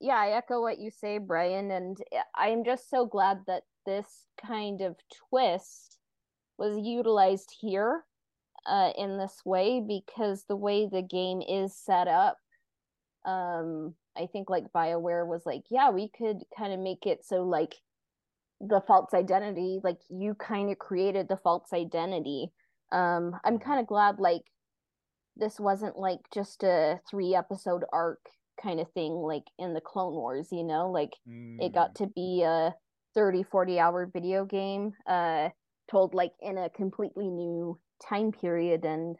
[0.01, 1.97] Yeah, I echo what you say, Brian, and
[2.35, 4.97] I'm just so glad that this kind of
[5.31, 5.99] twist
[6.59, 8.05] was utilized here
[8.67, 12.39] uh, in this way because the way the game is set up,
[13.25, 17.43] um, I think like BioWare was like, yeah, we could kind of make it so
[17.43, 17.77] like
[18.61, 22.51] the false identity, like you kind of created the false identity.
[22.93, 24.43] Um, I'm kind of glad like
[25.37, 28.21] this wasn't like just a three episode arc
[28.61, 31.57] kind of thing like in the clone wars you know like mm.
[31.61, 31.95] it got mm.
[31.97, 32.75] to be a
[33.15, 35.49] 30 40 hour video game uh
[35.91, 39.17] told like in a completely new time period and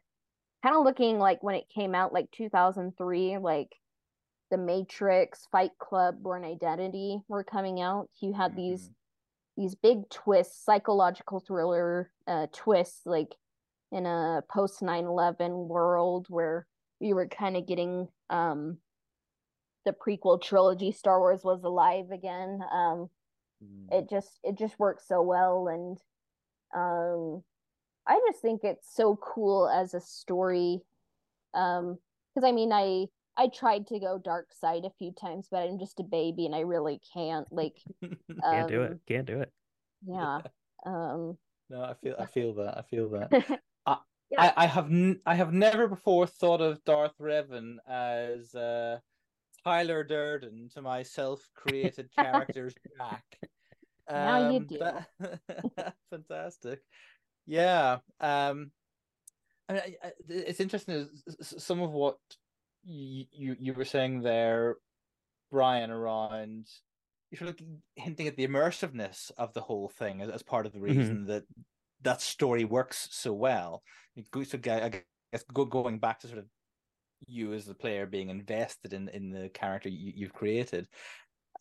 [0.63, 3.69] kind of looking like when it came out like 2003 like
[4.51, 8.61] the matrix fight club Bourne Identity were coming out you had mm-hmm.
[8.61, 8.91] these
[9.57, 13.35] these big twists psychological thriller uh twists like
[13.93, 16.67] in a post 9-11 world where
[17.01, 18.79] we were kind of getting um
[19.87, 22.61] the prequel trilogy Star Wars was alive again.
[22.71, 23.09] Um,
[23.65, 23.87] mm.
[23.91, 25.97] It just it just works so well, and
[26.77, 27.43] um,
[28.07, 30.81] I just think it's so cool as a story.
[31.55, 31.97] Um,
[32.35, 33.07] because I mean, I
[33.39, 36.55] I tried to go dark side a few times, but I'm just a baby and
[36.55, 37.47] I really can't.
[37.51, 38.91] Like, can't um, do it.
[38.91, 39.53] Um, can't do it.
[40.07, 40.41] Yeah.
[40.85, 41.37] Um.
[41.69, 42.79] No, I feel I feel that.
[42.79, 43.61] I feel that.
[43.87, 43.97] I,
[44.31, 44.53] yeah.
[44.57, 48.99] I, I have n- I have never before thought of Darth Revan as uh
[49.67, 53.25] Tyler Durden to my self-created character's Jack.
[54.09, 54.79] Um, now you do.
[54.79, 55.95] That...
[56.11, 56.81] fantastic.
[57.47, 57.99] Yeah.
[58.21, 58.71] Um,
[59.69, 59.83] I mean,
[60.29, 61.09] it's interesting.
[61.41, 62.19] Some of what
[62.85, 64.77] you, you you were saying there,
[65.51, 66.69] Brian, around
[67.33, 70.73] you're sort of hinting at the immersiveness of the whole thing as, as part of
[70.73, 70.99] the mm-hmm.
[70.99, 71.27] reason mm-hmm.
[71.27, 71.43] that
[72.03, 73.83] that story works so well.
[74.45, 75.03] So I
[75.33, 76.47] guess going back to sort of
[77.27, 80.89] you as the player being invested in in the character you, you've created.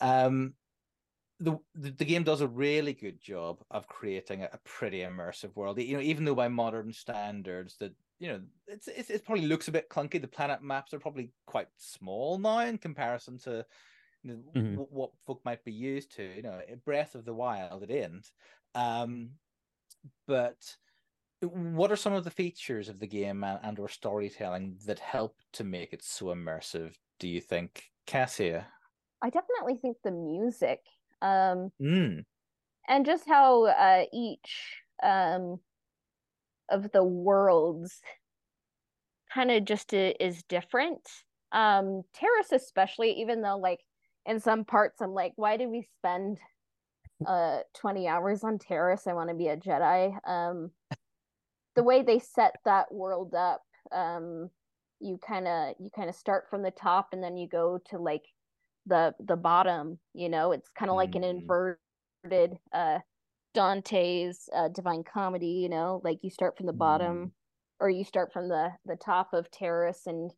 [0.01, 0.53] Um,
[1.39, 5.53] the, the, the game does a really good job of creating a, a, pretty immersive
[5.55, 5.79] world.
[5.79, 9.67] You know, even though by modern standards, that you know, it's, it's it probably looks
[9.67, 10.21] a bit clunky.
[10.21, 13.65] The planet maps are probably quite small now in comparison to
[14.23, 14.75] you know, mm-hmm.
[14.75, 16.23] what folk might be used to.
[16.23, 18.31] You know, Breath of the Wild, it isn't.
[18.73, 19.31] Um,
[20.27, 20.57] but
[21.41, 25.35] what are some of the features of the game and, and or storytelling that help
[25.53, 26.93] to make it so immersive?
[27.19, 28.67] Do you think, Cassia?
[29.21, 30.79] I definitely think the music
[31.21, 32.23] um, mm.
[32.87, 35.59] and just how uh, each um,
[36.69, 38.01] of the worlds
[39.33, 41.01] kind of just is different.
[41.51, 43.79] Um, Taris, especially, even though like
[44.25, 46.39] in some parts, I'm like, why did we spend
[47.25, 49.07] uh 20 hours on Taris?
[49.07, 50.13] I want to be a Jedi.
[50.27, 50.71] Um,
[51.75, 53.61] the way they set that world up,
[53.91, 54.49] um,
[54.99, 57.97] you kind of you kind of start from the top and then you go to
[57.97, 58.23] like
[58.85, 60.99] the the bottom you know it's kind of mm.
[60.99, 61.39] like an mm-hmm.
[61.39, 62.99] inverted uh
[63.53, 67.31] dante's uh, divine comedy you know like you start from the bottom mm.
[67.79, 70.31] or you start from the the top of Taris and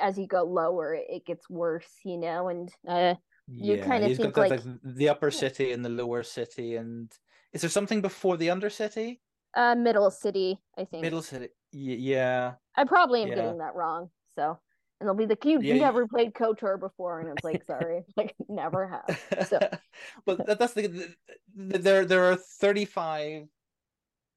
[0.00, 3.14] as you go lower it gets worse you know and uh
[3.48, 7.12] you yeah, kind of think like, like, the upper city and the lower city and
[7.52, 9.20] is there something before the undercity
[9.56, 13.34] uh middle city i think middle city yeah i probably am yeah.
[13.34, 14.58] getting that wrong so
[15.00, 16.06] and they'll be like, "You yeah, never yeah.
[16.10, 19.58] played KOTOR before," and it's like, "Sorry, like never have." So,
[20.26, 21.14] but that's the,
[21.54, 22.04] the, there.
[22.04, 23.44] There are 35,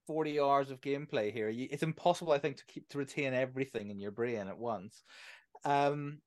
[0.07, 1.49] 40 hours of gameplay here.
[1.49, 5.03] It's impossible, I think, to keep to retain everything in your brain at once.
[5.63, 6.19] Um,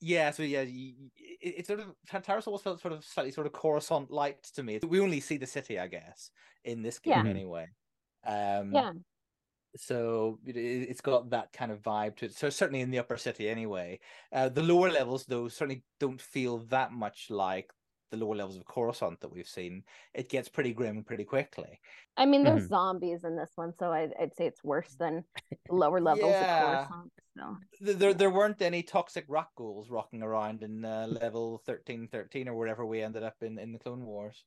[0.00, 1.00] yeah, so yeah, it's
[1.60, 4.78] it sort of Taris always felt sort of slightly sort of Coruscant light to me.
[4.86, 6.30] We only see the city, I guess,
[6.64, 7.30] in this game yeah.
[7.30, 7.66] anyway.
[8.26, 8.92] Um, yeah,
[9.76, 12.34] so it, has got that kind of vibe to it.
[12.34, 14.00] So certainly in the upper city, anyway.
[14.32, 17.70] Uh, the lower levels, though, certainly don't feel that much like
[18.10, 19.84] the lower levels of Coruscant that we've seen.
[20.14, 21.80] It gets pretty grim pretty quickly.
[22.16, 22.74] I mean, there's mm-hmm.
[22.74, 25.24] zombies in this one, so I'd, I'd say it's worse than
[25.70, 26.80] lower levels yeah.
[26.82, 27.12] of Coruscant.
[27.36, 27.56] So.
[27.94, 32.56] There, there weren't any toxic rock ghouls rocking around in uh, level thirteen, thirteen, or
[32.56, 34.44] wherever we ended up in in the Clone Wars.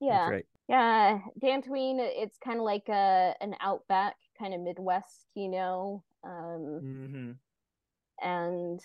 [0.00, 0.46] Yeah, right.
[0.68, 1.20] Yeah.
[1.42, 6.04] Dantooine, it's kind of like a an outback kind of Midwest, you know.
[6.24, 7.30] Um, mm-hmm.
[8.20, 8.80] And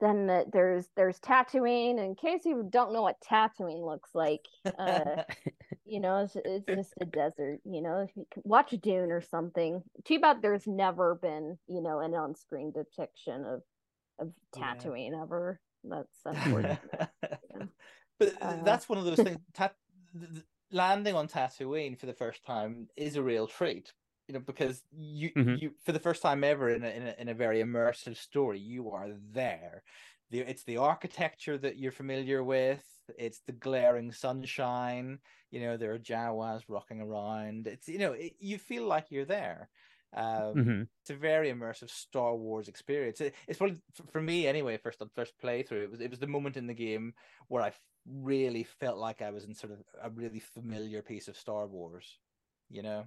[0.00, 1.98] then the, there's there's Tatooine.
[1.98, 4.44] In case you don't know what Tatooine looks like,
[4.78, 5.22] uh,
[5.84, 7.58] you know, it's, it's, just a desert.
[7.64, 9.82] You know, if you watch Dune or something.
[10.04, 13.62] Too bad there's never been, you know, an on-screen depiction of
[14.20, 15.22] of Tatooine yeah.
[15.22, 15.60] ever.
[15.84, 16.78] That's unfortunate.
[17.22, 17.66] yeah.
[18.18, 19.38] But uh, that's one of those things.
[19.54, 19.76] Tat-
[20.70, 23.92] landing on Tatooine for the first time is a real treat
[24.28, 25.56] you know because you mm-hmm.
[25.58, 28.58] you for the first time ever in a, in a in a very immersive story
[28.58, 29.82] you are there
[30.30, 32.84] the it's the architecture that you're familiar with
[33.18, 35.18] it's the glaring sunshine
[35.50, 39.24] you know there are jawas rocking around it's you know it, you feel like you're
[39.24, 39.70] there
[40.16, 40.82] um mm-hmm.
[41.02, 43.76] it's a very immersive star wars experience it, it's probably
[44.10, 47.12] for me anyway first first playthrough it was it was the moment in the game
[47.48, 47.70] where i
[48.06, 52.18] really felt like i was in sort of a really familiar piece of star wars
[52.70, 53.04] you know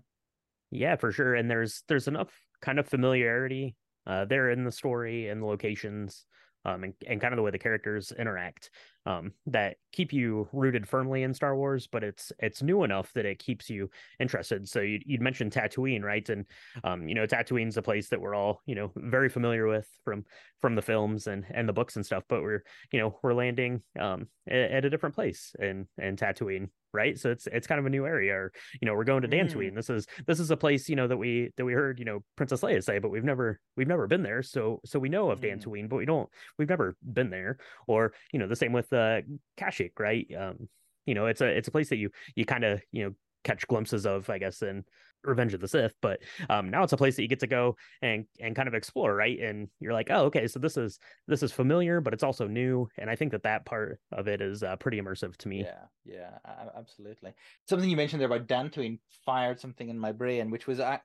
[0.71, 1.35] yeah, for sure.
[1.35, 2.29] And there's there's enough
[2.61, 3.75] kind of familiarity
[4.07, 6.25] uh, there in the story and the locations
[6.65, 8.71] um, and, and kind of the way the characters interact
[9.05, 13.25] um, that keep you rooted firmly in Star Wars, but it's it's new enough that
[13.25, 14.67] it keeps you interested.
[14.67, 16.27] So you you mentioned Tatooine, right?
[16.29, 16.45] And
[16.83, 20.25] um, you know, Tatooine's a place that we're all you know very familiar with from
[20.61, 22.23] from the films and and the books and stuff.
[22.29, 26.69] But we're you know we're landing um, at, at a different place in in Tatooine
[26.93, 29.27] right so it's it's kind of a new area or you know we're going to
[29.27, 29.75] Dantooine mm.
[29.75, 32.23] this is this is a place you know that we that we heard you know
[32.35, 35.39] Princess Leia say but we've never we've never been there so so we know of
[35.39, 35.45] mm.
[35.45, 39.21] Dantooine but we don't we've never been there or you know the same with uh
[39.59, 40.69] Kashyyyk right um
[41.05, 43.67] you know it's a it's a place that you you kind of you know catch
[43.67, 44.83] glimpses of I guess in
[45.23, 47.75] Revenge of the Sith, but um, now it's a place that you get to go
[48.01, 49.39] and and kind of explore, right?
[49.39, 52.87] And you're like, oh, okay, so this is this is familiar, but it's also new,
[52.97, 55.61] and I think that that part of it is uh, pretty immersive to me.
[55.61, 56.37] Yeah, yeah,
[56.75, 57.33] absolutely.
[57.67, 60.99] Something you mentioned there about Dantooine fired something in my brain, which was I.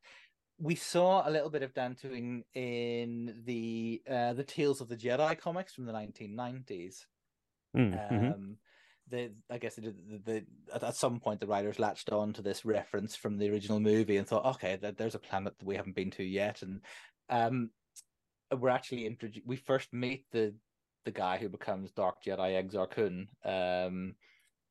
[0.59, 5.39] We saw a little bit of Dantooine in the uh, the Tales of the Jedi
[5.39, 7.05] comics from the 1990s.
[7.77, 8.27] Mm, mm-hmm.
[8.27, 8.57] Um,
[9.09, 12.65] the I guess the, the, the, at some point the writers latched on to this
[12.65, 16.11] reference from the original movie and thought, okay, there's a planet that we haven't been
[16.13, 16.81] to yet, and
[17.29, 17.71] um,
[18.57, 19.47] we're actually introduced.
[19.47, 20.55] We first meet the
[21.05, 24.15] the guy who becomes Dark Jedi Exar Kun um,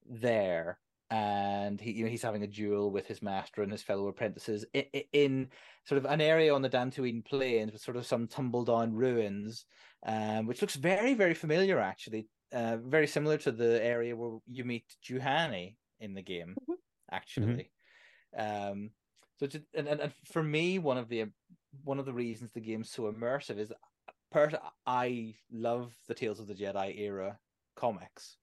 [0.06, 0.80] there,
[1.10, 4.66] and he you know he's having a duel with his master and his fellow apprentices
[4.74, 5.48] in, in
[5.86, 9.66] sort of an area on the Dantooine Plains with sort of some tumble down ruins,
[10.06, 14.64] um, which looks very very familiar actually, uh, very similar to the area where you
[14.64, 16.76] meet Juhani in the game, Mhm.
[17.12, 17.72] actually.
[18.36, 18.92] Um,
[19.38, 21.26] so and, and and for me, one of the
[21.84, 23.74] one of the reasons the game's so immersive is,
[24.32, 24.52] per
[24.86, 27.38] I love the Tales of the Jedi era
[27.76, 28.38] comics.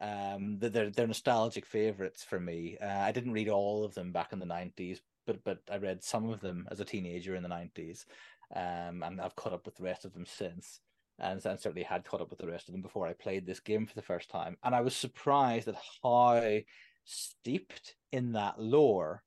[0.00, 2.78] Um, they're they're nostalgic favorites for me.
[2.78, 6.02] Uh, I didn't read all of them back in the nineties, but but I read
[6.02, 8.06] some of them as a teenager in the nineties,
[8.56, 10.80] um, and I've caught up with the rest of them since.
[11.20, 13.60] And, and certainly had caught up with the rest of them before I played this
[13.60, 14.56] game for the first time.
[14.64, 16.58] And I was surprised at how
[17.04, 19.22] steeped in that lore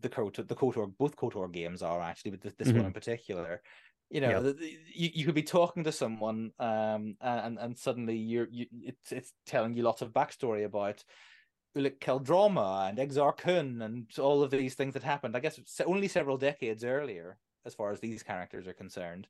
[0.00, 2.86] the KOTOR, the KOTOR, both KOTOR games are actually, but this, this one Mhm.
[2.86, 3.62] in particular.
[4.10, 4.40] You know, Yeah.
[4.40, 8.66] the- the- you, you could be talking to someone, um, and and suddenly you're you
[8.72, 11.02] it's it's telling you lots of backstory about
[11.76, 15.36] Ulic Qel-Droma and Exar Kun and all of these things that happened.
[15.36, 19.28] I guess only several decades earlier, as far as these characters are concerned.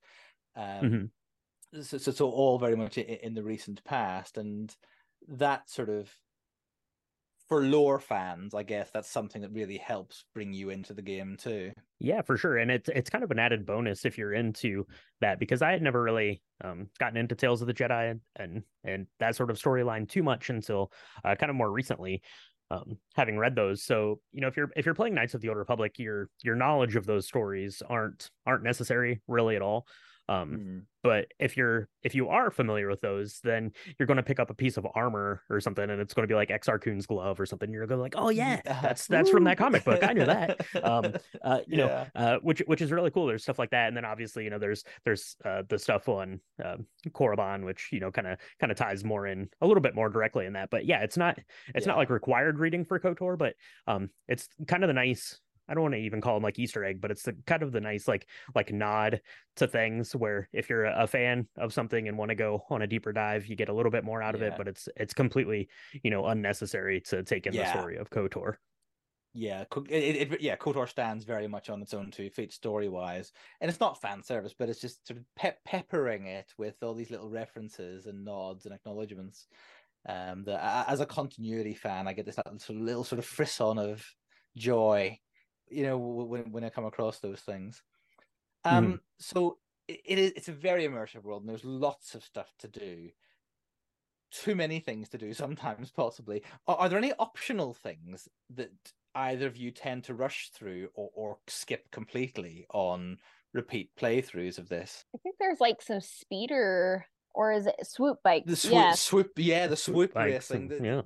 [0.56, 1.10] Um, Mhm.
[1.80, 4.74] So, so so all very much in, the recent past, and
[5.28, 6.10] that sort of
[7.48, 11.36] for lore fans, I guess that's something that really helps bring you into the game
[11.38, 11.72] too.
[11.98, 12.58] Yeah, for sure.
[12.58, 14.86] And it's it's kind of an added bonus if you're into
[15.20, 18.62] that because I had never really um, gotten into Tales of the Jedi and and,
[18.84, 20.92] and that sort of storyline too much until
[21.24, 22.22] uh, kind of more recently.
[22.70, 25.48] Um, having read those, so you know if you're if you're playing Knights of the
[25.48, 29.86] Old Republic, your your knowledge of those stories aren't aren't necessary really at all.
[30.28, 30.82] Um, Mm.
[31.02, 34.50] but if you're if you are familiar with those then you're going to pick up
[34.50, 37.40] a piece of armor or something and it's going to be like Exar Kun's glove
[37.40, 40.02] or something you're going to like oh yeah that's that's from that comic book.
[40.04, 40.60] I knew that.
[40.82, 41.12] Um
[41.42, 43.26] uh you know uh which which is really cool.
[43.26, 46.40] There's stuff like that and then obviously you know there's there's uh the stuff on
[46.64, 49.94] um Korriban which you know kind of kind of ties more in a little bit
[49.96, 50.70] more directly in that.
[50.70, 51.36] But yeah it's not
[51.74, 53.54] it's not like required reading for kotor but
[53.88, 56.84] um it's kind of the nice I don't want to even call them like Easter
[56.84, 59.20] egg, but it's the kind of the nice like like nod
[59.56, 62.86] to things where if you're a, fan of something and want to go on a
[62.86, 65.68] deeper dive, you get a little bit more out of it, but it's it's completely
[66.02, 68.54] you know unnecessary to take in the story of Kotor.
[69.34, 73.32] Yeah, it, it, yeah, Kotor stands very much on its own two feet story wise,
[73.60, 76.92] and it's not fan service, but it's just sort of pep- peppering it with all
[76.92, 79.46] these little references and nods and acknowledgements.
[80.06, 84.04] Um, that as a continuity fan, I get this little little sort of frisson of
[84.56, 85.18] joy,
[85.72, 87.82] you know, when when I come across those things.
[88.64, 89.58] Um, so
[89.88, 93.10] it, it is it's a very immersive world, and there's lots of stuff to do.
[94.30, 96.42] Too many things to do sometimes, possibly.
[96.66, 98.70] Are, are there any optional things that
[99.14, 103.18] either of you tend to rush through or, or skip completely on
[103.52, 105.04] repeat playthroughs of this?
[105.14, 108.44] I think there's like some speeder or is it swoop bike?
[108.46, 108.92] The swoop, yeah.
[108.94, 111.02] swoop, yeah, the swoop bikes racing, and- the, yeah.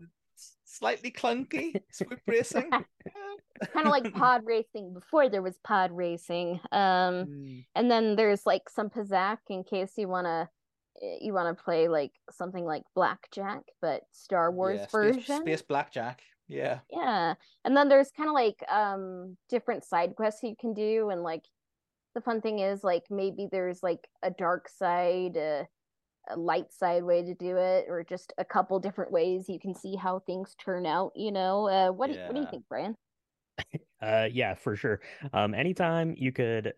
[0.78, 2.70] Slightly clunky swoop racing.
[2.70, 6.60] kind of like pod racing before there was pod racing.
[6.72, 10.48] Um Mm, and then there's like some Pazaak in case you want to
[11.20, 15.40] you want to play like something like blackjack but Star Wars yeah, version.
[15.42, 16.20] space blackjack.
[16.48, 17.34] Yeah, Yeah.
[17.64, 21.42] And then there's kind of like um different side quests you can do and like
[22.14, 25.66] the fun thing is like maybe there's like a dark side, a,
[26.28, 29.74] a light side way to do it or just a couple different ways you can
[29.74, 31.68] see how things turn out, you know.
[31.68, 32.96] Uh what do you, what do you think, Brian?
[34.02, 35.00] Uh, yeah, for sure.
[35.32, 36.74] Um, anytime you could,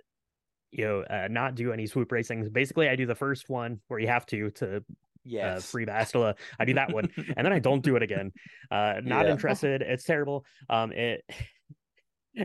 [0.70, 2.50] you know, uh, not do any swoop racings.
[2.52, 4.80] Basically, I do the first one where you have to to uh,
[5.24, 5.70] yes.
[5.70, 6.34] free Bastila.
[6.60, 8.32] I do that one, and then I don't do it again.
[8.70, 9.32] Uh, not Yeah.
[9.32, 9.82] interested.
[9.82, 10.46] It's terrible.
[10.70, 11.24] Um, it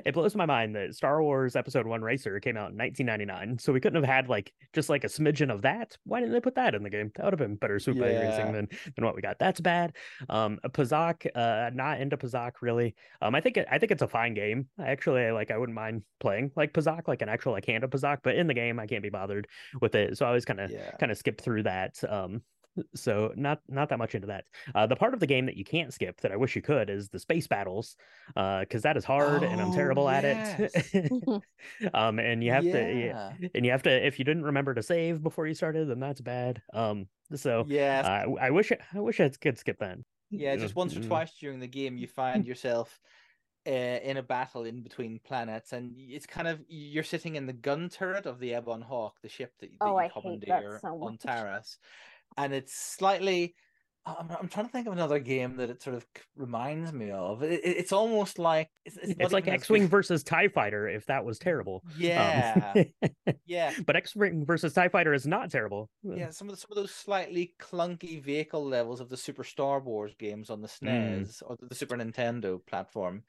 [0.05, 3.71] it blows my mind that Star Wars Episode One Racer came out in 1999, so
[3.73, 5.97] we couldn't have had like just like a smidgen of that.
[6.05, 7.11] Why didn't they put that in the game?
[7.15, 8.29] That would have been better bike Yeah.
[8.29, 9.39] racing than than what we got.
[9.39, 9.95] That's bad.
[10.29, 12.95] Um, Pazaak, uh, not into Pazaak really.
[13.21, 14.67] Um, I think it, I think it's a fine game.
[14.79, 15.51] I actually like.
[15.51, 18.47] I wouldn't mind playing like Pazaak, like an actual like hand of Pazaak, but in
[18.47, 19.47] the game I can't be bothered
[19.81, 20.17] with it.
[20.17, 20.91] So I always kind of yeah.
[20.99, 22.01] kind of skip through that.
[22.07, 22.41] Um,
[22.95, 24.45] so not not that much into that.
[24.75, 26.89] Uh, the part of the game that you can't skip that I wish you could
[26.89, 27.95] is the space battles,
[28.35, 31.11] because that is hard and I'm Oh, terrible at it.
[31.93, 33.33] um, and you have to, yeah.
[33.39, 35.99] yeah, and you have to if you didn't remember to save before you started, then
[35.99, 36.61] that's bad.
[36.73, 39.99] Um, so Yeah, uh, I wish I wish I could skip that.
[40.31, 41.07] Yeah, just once or Mm.
[41.07, 42.99] twice during the game, you find yourself
[43.67, 47.53] uh, in a battle in between planets, and it's kind of you're sitting in the
[47.53, 51.03] gun turret of the Ebon Hawk, the ship that, that Oh, you I commandeer so
[51.03, 51.17] on.
[51.17, 51.77] Taris,
[52.37, 53.55] and it's slightly
[54.05, 56.05] I'm, I'm trying to think of another game that it sort of
[56.35, 57.41] reminds me of.
[57.41, 60.89] It, it, it's almost like it's, it's, it's like X-wing versus Tie Fighter.
[60.89, 63.71] If that was terrible, yeah, um, yeah.
[63.85, 65.89] But X-wing versus Tie Fighter is not terrible.
[66.03, 69.79] Yeah, some of the, some of those slightly clunky vehicle levels of the Super Star
[69.79, 71.43] Wars games on the SNES mm.
[71.45, 73.23] or the Super Nintendo platform,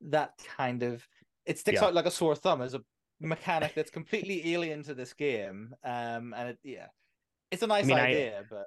[0.00, 1.06] that kind of
[1.44, 1.88] it sticks yeah.
[1.88, 2.80] out like a sore thumb as a
[3.20, 5.74] mechanic that's completely alien to this game.
[5.84, 6.86] Um, and it yeah,
[7.54, 8.66] it's a nice I mean, idea, I, but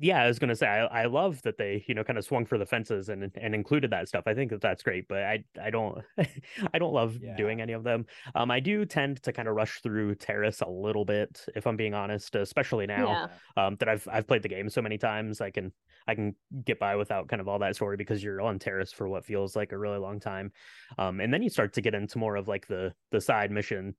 [0.00, 2.46] yeah, I was gonna say I, I love that they you know kind of swung
[2.46, 4.24] for the fences and and included that stuff.
[4.26, 5.98] I think that that's great, but I I don't
[6.72, 7.36] I don't love yeah.
[7.36, 8.06] doing any of them.
[8.34, 11.76] Um, I do tend to kind of rush through Taris a little bit, if I'm
[11.76, 13.66] being honest, especially now yeah.
[13.66, 15.40] um, that I've I've played the game so many times.
[15.40, 15.72] I can
[16.06, 19.08] I can get by without kind of all that story because you're on Taris for
[19.08, 20.52] what feels like a really long time,
[20.96, 23.96] um, and then you start to get into more of like the the side mission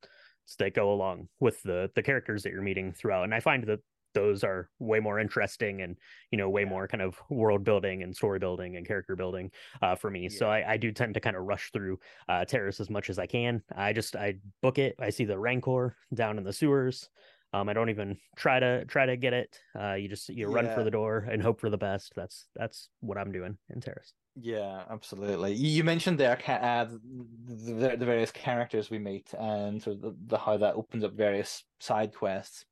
[0.58, 3.78] that go along with the the characters that you're meeting throughout and i find that
[4.14, 5.98] those are way more interesting and
[6.32, 9.52] you know way more kind of world building and story building and character building
[9.82, 10.24] uh, for me.
[10.24, 10.38] Yeah.
[10.38, 13.20] So I, I, do tend to kind of rush through uh, Taris as much as
[13.20, 13.62] I can.
[13.76, 14.96] I just I book it.
[15.00, 17.10] I see the Rancor down in the sewers.
[17.52, 19.60] Um, I don't even try to try to get it.
[19.80, 20.56] Uh, you just you yeah.
[20.56, 22.14] run for the door and hope for the best.
[22.16, 24.14] That's that's what I'm doing in Taris.
[24.36, 25.54] Yeah, absolutely.
[25.54, 30.38] You mentioned there uh, the, the various characters we meet and sort of the, the
[30.38, 32.66] how that opens up various side quests.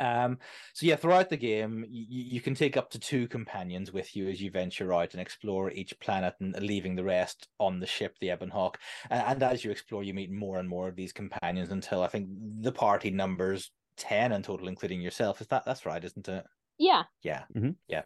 [0.00, 0.38] Um,
[0.72, 4.28] so yeah, throughout the game, you, you can take up to two companions with you
[4.28, 8.16] as you venture out and explore each planet and leaving the rest on the ship,
[8.20, 8.78] the Ebon Hawk.
[9.10, 12.08] And, and as you explore, you meet more and more of these companions until I
[12.08, 12.28] think
[12.60, 15.40] the party numbers ten in total, including yourself.
[15.40, 16.44] Is that that's right, isn't it?
[16.78, 17.02] Yeah.
[17.22, 17.42] Yeah.
[17.54, 17.72] Mm-hmm.
[17.86, 18.02] Yeah.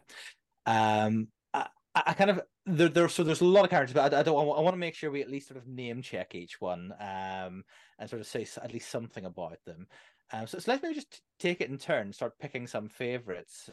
[0.65, 1.29] Um,
[1.95, 4.23] I, I kind of there, there so there's a lot of characters, but I, I
[4.23, 4.37] don't.
[4.37, 7.63] I want to make sure we at least sort of name check each one, um,
[7.97, 9.87] and sort of say at least something about them.
[10.31, 13.69] Um, so, so let's maybe just take it in turn, start picking some favorites,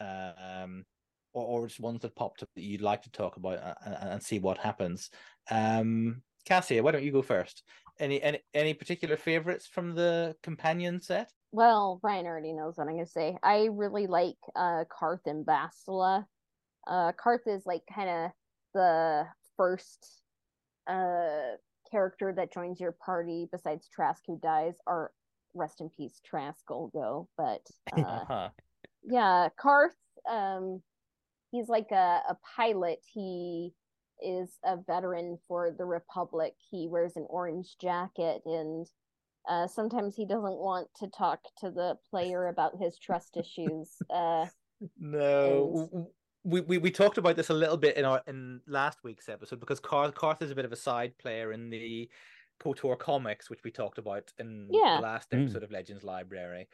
[0.00, 0.84] um,
[1.32, 4.10] or, or just ones that popped up that you'd like to talk about uh, and,
[4.10, 5.10] and see what happens.
[5.50, 7.62] Um, Cassia, why don't you go first?
[7.98, 11.30] Any any any particular favorites from the companion set?
[11.50, 13.36] Well, Brian already knows what I'm gonna say.
[13.42, 16.26] I really like uh Carth and Bastila.
[16.86, 18.30] Uh Carth is like kind of
[18.74, 19.26] the
[19.56, 20.22] first
[20.86, 21.56] uh
[21.90, 25.12] character that joins your party besides Trask who dies or
[25.56, 27.26] rest in peace Trask Ulgo.
[27.36, 27.62] But
[27.96, 28.48] uh, uh-huh.
[29.02, 29.96] yeah, Carth,
[30.30, 30.82] um,
[31.50, 32.98] he's like a, a pilot.
[33.12, 33.72] He
[34.22, 36.54] is a veteran for the Republic.
[36.70, 38.86] He wears an orange jacket and
[39.48, 43.96] uh, sometimes he doesn't want to talk to the player about his trust issues.
[44.10, 44.46] Uh,
[44.98, 46.06] no, and...
[46.44, 49.60] we, we we talked about this a little bit in our in last week's episode
[49.60, 52.10] because Carth Carth is a bit of a side player in the
[52.62, 54.96] KOTOR comics, which we talked about in yeah.
[54.96, 55.42] the last hmm.
[55.42, 55.64] episode mm.
[55.64, 56.68] of Legends Library.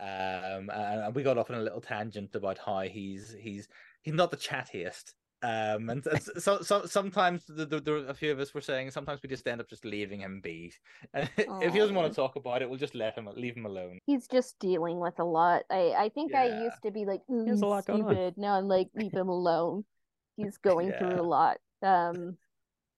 [0.00, 3.68] Um, and we got off on a little tangent about how he's he's
[4.02, 5.14] he's not the chattiest.
[5.44, 8.92] Um, and, and so, so sometimes the, the, the, a few of us were saying
[8.92, 10.72] sometimes we just end up just leaving him be.
[11.12, 13.66] And if he doesn't want to talk about it, we'll just let him leave him
[13.66, 13.98] alone.
[14.06, 15.62] He's just dealing with a lot.
[15.68, 16.42] I I think yeah.
[16.42, 18.34] I used to be like, he's a lot stupid.
[18.36, 19.84] Now I'm like, leave him alone.
[20.36, 20.98] He's going yeah.
[20.98, 21.58] through a lot.
[21.82, 22.38] Um,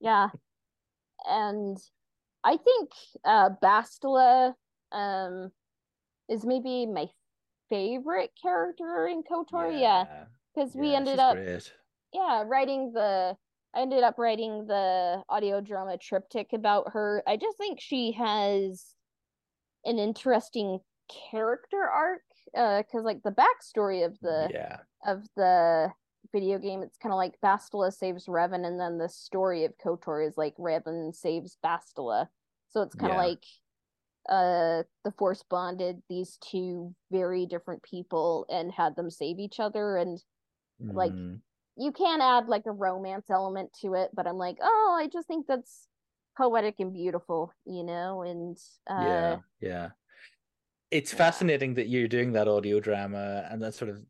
[0.01, 0.29] yeah,
[1.27, 1.77] and
[2.45, 2.91] I think
[3.25, 4.55] uh, Bastila
[4.93, 5.51] um,
[6.29, 7.07] is maybe my
[7.71, 9.81] favorite character in KOTOR.
[9.81, 10.05] Yeah,
[10.55, 11.73] because yeah, we ended up great.
[12.13, 13.37] yeah writing the.
[13.77, 17.25] I ended up writing the audio drama triptych about her.
[17.27, 18.95] I just think she has
[19.85, 20.79] an interesting
[21.31, 22.23] character arc
[22.53, 25.93] because uh, like the backstory of the yeah of the
[26.35, 30.27] video game it's kind of like bastila saves revan and then the story of kotor
[30.27, 32.27] is like revan saves bastila
[32.71, 33.25] so it's kind of yeah.
[33.25, 33.45] like
[34.29, 39.97] uh the force bonded these two very different people and had them save each other
[39.97, 40.19] and
[40.83, 40.93] mm.
[40.93, 41.37] like mm-hmm.
[41.77, 45.29] you can add like a romance element to it but i'm like oh i just
[45.29, 45.87] think that's
[46.37, 48.59] poetic and beautiful you know and
[48.91, 49.89] uh yeah yeah
[50.91, 51.19] it's yeah.
[51.19, 54.01] fascinating that you're doing that audio drama and that sort of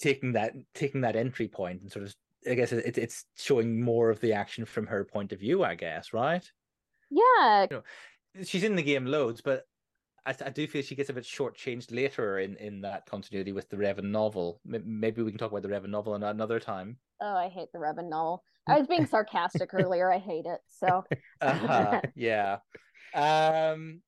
[0.00, 2.14] taking that taking that entry point and sort of
[2.50, 5.74] i guess it, it's showing more of the action from her point of view i
[5.74, 6.50] guess right
[7.14, 7.66] yeah.
[7.70, 9.66] You know, she's in the game loads, but
[10.26, 13.68] I, I, do feel she gets a bit shortchanged later in, in that continuity with
[13.68, 14.60] the Revan novel.
[14.64, 16.98] Maybe we can talk about the Revan novel another time.
[17.20, 18.42] Oh, I hate the Revan novel.
[18.66, 20.12] I was being sarcastic earlier.
[20.12, 20.60] I hate it.
[20.68, 21.04] So.
[21.40, 22.58] uh-huh, yeah.
[23.14, 24.00] Um,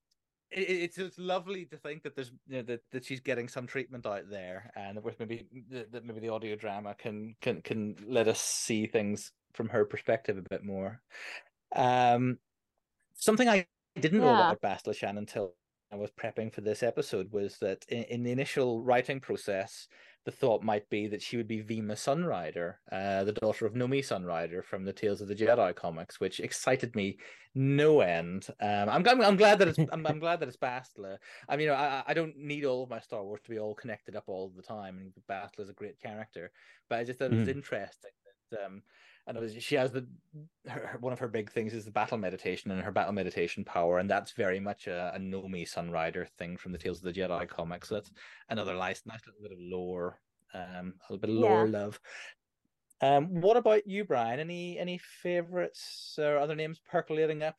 [0.51, 4.05] it's it's lovely to think that there's you know, that that she's getting some treatment
[4.05, 8.39] out there, and course maybe that maybe the audio drama can can can let us
[8.39, 11.01] see things from her perspective a bit more.
[11.75, 12.37] Um,
[13.15, 13.65] something I
[13.99, 14.25] didn't yeah.
[14.25, 15.53] know about Bastila Shan until
[15.91, 19.87] I was prepping for this episode was that in, in the initial writing process,
[20.27, 23.99] the thought might be that she would be Vima Sunrider, uh, the daughter of Nomi
[23.99, 27.17] Sunrider from the Tales of the Jedi comics, which excited me
[27.55, 28.45] no end.
[28.59, 31.15] Um, I'm, I'm, I'm glad that it's I'm, I'm, glad that it's Bastila.
[31.47, 33.57] I mean, you know, I, I don't need all of my Star Wars to be
[33.57, 36.51] all connected up all the time, and Bastila is a great character,
[36.89, 37.55] but I just thought it was mm.
[37.55, 38.11] interesting
[38.51, 38.81] that um,
[39.27, 40.07] and was, she has the
[40.67, 43.99] her, one of her big things is the battle meditation and her battle meditation power,
[43.99, 47.47] and that's very much a, a Nomi Sunrider thing from the Tales of the Jedi
[47.47, 47.89] comics.
[47.89, 48.11] So that's
[48.49, 50.19] another nice, nice little bit of lore,
[50.53, 51.79] um, a little bit of lore yeah.
[51.79, 51.99] love.
[53.01, 54.39] Um, what about you, Brian?
[54.39, 57.55] Any any favorites or other names percolating up?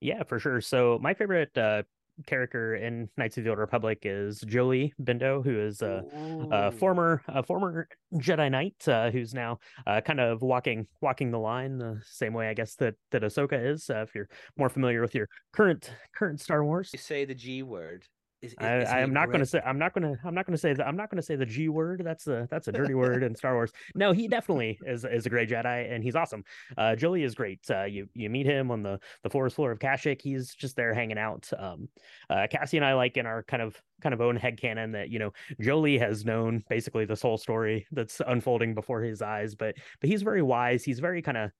[0.00, 0.60] Yeah, for sure.
[0.60, 1.84] So my favorite uh,
[2.26, 6.02] character in Knights of the Old Republic is Jolee Bindo, who is a,
[6.50, 11.38] a former a former Jedi Knight uh, who's now uh, kind of walking walking the
[11.38, 13.90] line the same way I guess that that Ahsoka is.
[13.90, 17.62] Uh, if you're more familiar with your current current Star Wars, you say the G
[17.62, 18.04] word.
[18.42, 19.60] Is, is, I, I am not going to say.
[19.64, 20.18] I'm not going to.
[20.24, 20.86] I'm not going to say that.
[20.86, 22.00] I'm not going to say the G word.
[22.02, 23.70] That's a that's a dirty word in Star Wars.
[23.94, 26.44] No, he definitely is is a great Jedi, and he's awesome.
[26.78, 27.60] Uh, Jolee is great.
[27.68, 30.22] Uh, you you meet him on the the forest floor of Kashyyyk.
[30.22, 31.50] He's just there hanging out.
[31.58, 31.88] Um,
[32.30, 35.10] uh, Cassie and I like in our kind of kind of own head canon that
[35.10, 39.74] you know Jolee has known basically this whole story that's unfolding before his eyes, but
[40.00, 40.82] but he's very wise.
[40.82, 41.50] He's very kind of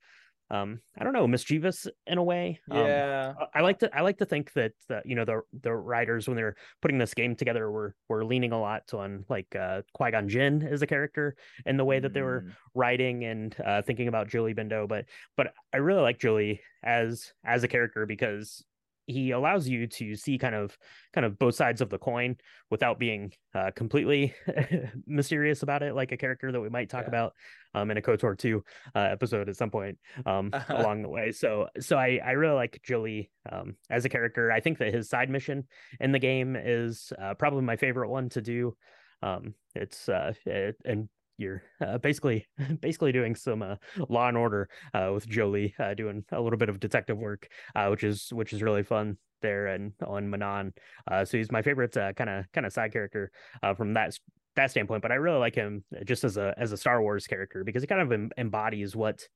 [0.51, 4.01] um i don't know mischievous in a way um, yeah um, i like to i
[4.01, 7.37] like to think that the, you know the the writers when they're putting this game
[7.37, 11.37] together were were leaning a lot on like uh qui-gon jinn as a character
[11.67, 12.53] and the way that they were mm.
[12.75, 15.05] writing and uh thinking about Jolee Bindo but
[15.37, 18.65] but i really like Jolee as as a character because
[19.11, 20.77] he allows you to see kind of
[21.13, 22.37] kind of both sides of the coin
[22.71, 24.35] without being uh, completely
[25.07, 27.09] mysterious about it, like a character that we might talk yeah.
[27.09, 27.33] about
[27.75, 31.33] um, in a KOTOR two uh, episode at some point um, along the way.
[31.33, 34.51] So so I I really like Jolee um, as a character.
[34.51, 35.65] I think that his side mission
[36.01, 38.77] in the game is uh, probably my favorite one to do.
[39.23, 41.09] Um, it's uh, it, and
[41.41, 42.47] you're uh, basically
[42.81, 43.77] basically doing some uh,
[44.09, 47.89] law and order uh, with Jolee, uh, doing a little bit of detective work, uh,
[47.89, 50.73] which is which is really fun there and on Manaan.
[51.11, 53.33] Uh, so he's my favorite kind of kind of side character
[53.77, 54.17] from that
[54.57, 55.03] that standpoint.
[55.03, 57.87] But I really like him just as a as a Star Wars character because he
[57.87, 59.27] kind of em- embodies what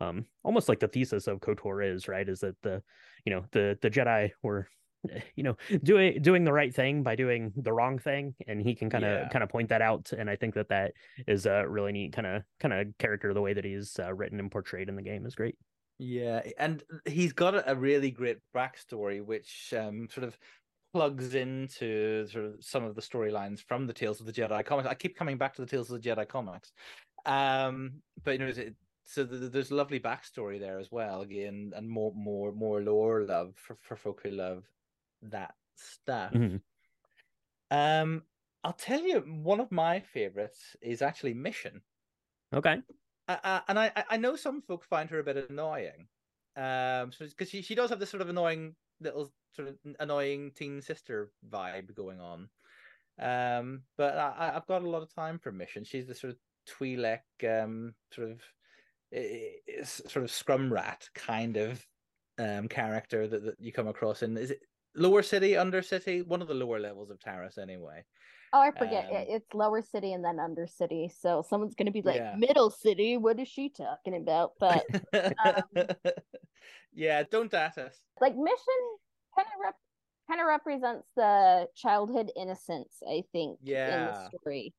[0.00, 2.82] um almost like the thesis of KOTOR is right is that the
[3.24, 4.68] you know the the Jedi were
[5.34, 8.90] you know doing doing the right thing by doing the wrong thing and he can
[8.90, 10.92] kind of kind of point that out and i think that that
[11.26, 14.38] is a really neat kind of kind of character the way that he's uh, written
[14.38, 15.56] and portrayed in the game is great.
[15.98, 20.38] Yeah and he's got a really great backstory which um sort of
[20.92, 24.88] plugs into sort of some of the storylines from the tales of the jedi comics.
[24.88, 26.72] I keep coming back to the tales of the jedi comics
[27.24, 28.74] um but you know it,
[29.06, 33.54] so there's a lovely backstory there as well again and more more more lore love
[33.56, 34.64] for, for folk who love
[35.22, 36.32] that stuff.
[36.32, 36.56] Mm-hmm.
[37.70, 38.22] Um,
[38.64, 41.82] I'll tell you, one of my favorites is actually Mission.
[42.54, 42.78] Okay.
[43.28, 46.06] Uh, uh, and I I know some folk find her a bit annoying,
[46.56, 50.80] um, because she she does have this sort of annoying little sort of annoying teen
[50.80, 52.48] sister vibe going on.
[53.18, 55.84] Um, but I, I've got a lot of time for Mission.
[55.84, 56.38] She's the sort of
[56.68, 58.42] Twi'lek, um, sort of
[59.84, 61.86] sort of scrum rat kind of
[62.38, 64.60] um character that, that you come across in is it
[64.96, 68.04] lower city, under city, one of the lower levels of Taris anyway.
[68.52, 69.06] Oh, I forget.
[69.06, 71.10] Um, it's lower city and then under city.
[71.20, 72.34] So someone's going to be like, yeah.
[72.38, 73.16] middle city.
[73.16, 74.52] What is she talking about?
[74.58, 74.84] But
[75.44, 75.86] um,
[76.94, 77.94] yeah, don't at us.
[78.20, 78.56] Like mission
[79.36, 79.74] kind of rep-
[80.28, 83.02] kind of represents the childhood innocence.
[83.06, 83.58] I think.
[83.62, 83.98] Yeah.
[83.98, 84.74] In the story.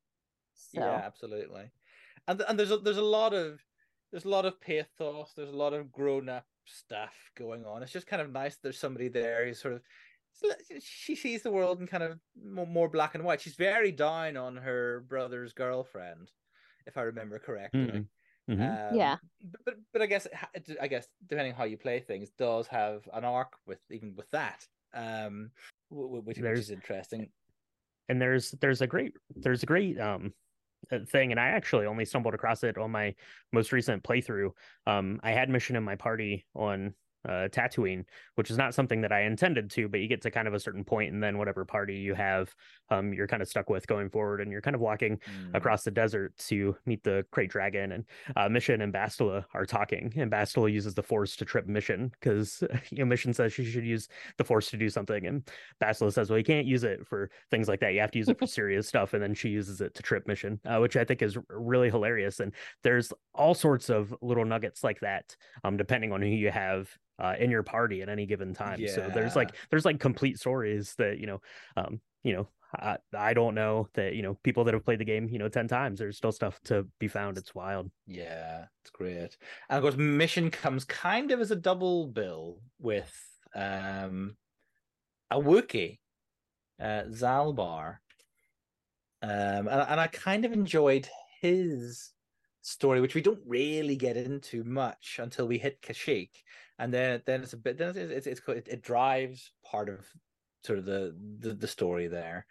[0.56, 0.82] So.
[0.82, 1.70] Yeah, absolutely.
[2.28, 3.60] And and there's a, there's a lot of
[4.12, 5.34] there's a lot of pathos.
[5.36, 7.84] There's a lot of grown up stuff going on.
[7.84, 8.58] It's just kind of nice.
[8.58, 9.82] There's somebody there who's sort of
[10.82, 13.42] she sees the world in kind of more black and white.
[13.42, 16.32] She's very down on her brother's girlfriend,
[16.86, 17.80] if I remember correctly.
[17.80, 18.52] Mm-hmm.
[18.54, 18.62] Mm-hmm.
[18.62, 20.26] Um, yeah, but, but, but I guess
[20.82, 24.66] I guess depending how you play things, does have an arc with even with that,
[24.94, 25.52] um,
[25.90, 27.30] which, which is interesting.
[28.08, 30.34] And there's there's a great there's a great um
[30.92, 33.14] uh, thing and i actually only stumbled across it on my
[33.52, 34.52] most recent playthrough
[34.86, 36.94] um i had mission in my party on
[37.28, 38.06] uh, Tatooine,
[38.36, 40.60] which is not something that I intended to, but you get to kind of a
[40.60, 42.54] certain point, and then whatever party you have,
[42.90, 45.56] um, you're kind of stuck with going forward, and you're kind of walking mm.
[45.56, 48.06] across the desert to meet the Krayt Dragon, and
[48.36, 52.64] uh, Mission and Bastila are talking, and Bastila uses the Force to trip Mission because
[52.90, 54.08] you know Mission says she should use
[54.38, 55.50] the Force to do something, and
[55.82, 57.94] Bastila says, well, you can't use it for things like that.
[57.94, 60.28] You have to use it for serious stuff, and then she uses it to trip
[60.28, 62.40] Mission, uh, which I think is really hilarious.
[62.40, 62.54] And
[62.84, 66.90] there's all sorts of little nuggets like that, um, depending on who you have
[67.20, 68.80] uh, in your party at any given time.
[68.80, 68.94] Yeah.
[68.94, 71.42] So there's like there's like complete stories that you know,
[71.76, 75.06] um, you know, I, I don't know that you know people that have played the
[75.06, 78.92] game you know 10 times there's still stuff to be found it's wild yeah it's
[78.92, 79.38] great
[79.70, 83.18] and of course mission comes kind of as a double bill with
[83.56, 84.36] um
[85.32, 86.00] a Wookiee,
[86.80, 87.98] uh, Zaalbar.
[89.22, 91.08] Um, and, and I kind of enjoyed
[91.42, 92.12] his
[92.62, 96.30] story, which we don't really get into much until we hit Kashyyyk,
[96.80, 100.06] and then then it's a bit then it's it's, it's it drives part of
[100.64, 102.46] sort of the the, the story there,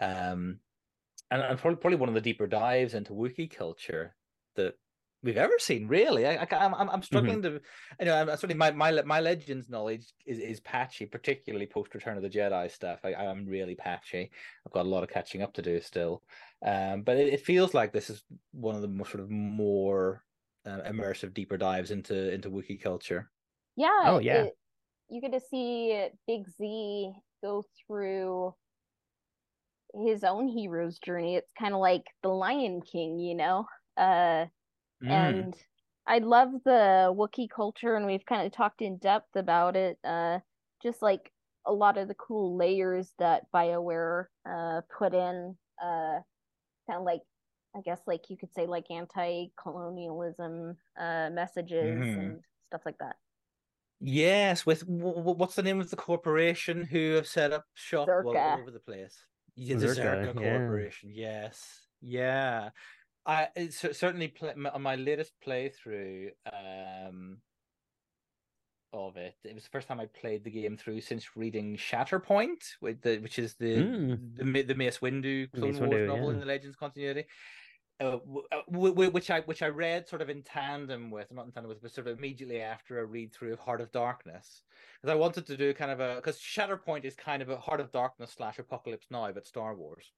[0.00, 0.58] um,
[1.30, 4.14] and, and probably probably one of the deeper dives into Wookiee culture
[4.56, 4.74] that
[5.22, 5.88] we've ever seen.
[5.88, 7.56] Really, I, I am I'm, I'm struggling mm-hmm.
[7.56, 7.60] to,
[8.00, 12.16] you know, I'm certainly my my my Legends knowledge is is patchy, particularly post Return
[12.16, 13.00] of the Jedi stuff.
[13.04, 14.30] I, I'm really patchy.
[14.66, 16.22] I've got a lot of catching up to do still,
[16.64, 20.22] um, but it, it feels like this is one of the more, sort of more
[20.66, 23.30] uh, immersive, deeper dives into into Wookiee culture.
[23.76, 24.02] Yeah.
[24.04, 24.44] Oh yeah.
[24.44, 24.56] It,
[25.08, 27.12] you get to see Big Z
[27.42, 28.54] go through
[29.94, 31.36] his own hero's journey.
[31.36, 33.66] It's kind of like the Lion King, you know.
[33.96, 34.46] Uh,
[35.02, 35.10] Mm.
[35.10, 35.54] And
[36.06, 39.98] I love the Wookiee culture, and we've kind of talked in depth about it.
[40.04, 40.38] Uh,
[40.82, 41.32] just like
[41.66, 46.20] a lot of the cool layers that BioWare uh, put in, uh,
[46.88, 47.22] kind of like,
[47.76, 52.18] I guess, like you could say, like anti colonialism uh, messages mm.
[52.18, 53.16] and stuff like that.
[54.00, 58.70] Yes, with what's the name of the corporation who have set up shop all over
[58.70, 59.16] the place?
[59.54, 60.58] Yeah, the Czerka, Czerka yeah.
[60.58, 61.10] Corporation.
[61.14, 62.70] Yes, yeah.
[63.24, 67.38] I certainly play, on my latest playthrough um,
[68.92, 69.34] of it.
[69.44, 73.18] It was the first time I played the game through since reading Shatterpoint, with the
[73.18, 74.36] which is the mm.
[74.36, 76.34] the, the Mace Windu Clone Mace Wars Windu, novel yeah.
[76.34, 77.24] in the Legends continuity.
[77.98, 78.18] Uh,
[78.68, 81.92] which I which I read sort of in tandem with, not in tandem with, but
[81.92, 84.62] sort of immediately after a read through of Heart of Darkness,
[85.00, 87.80] because I wanted to do kind of a because Shatterpoint is kind of a Heart
[87.80, 90.12] of Darkness slash Apocalypse Now, but Star Wars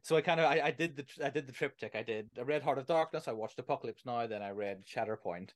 [0.00, 1.94] so I kind of I, I did the I did the triptych.
[1.94, 3.28] I did I read Heart of Darkness.
[3.28, 4.26] I watched Apocalypse Now.
[4.26, 5.50] Then I read Shatterpoint.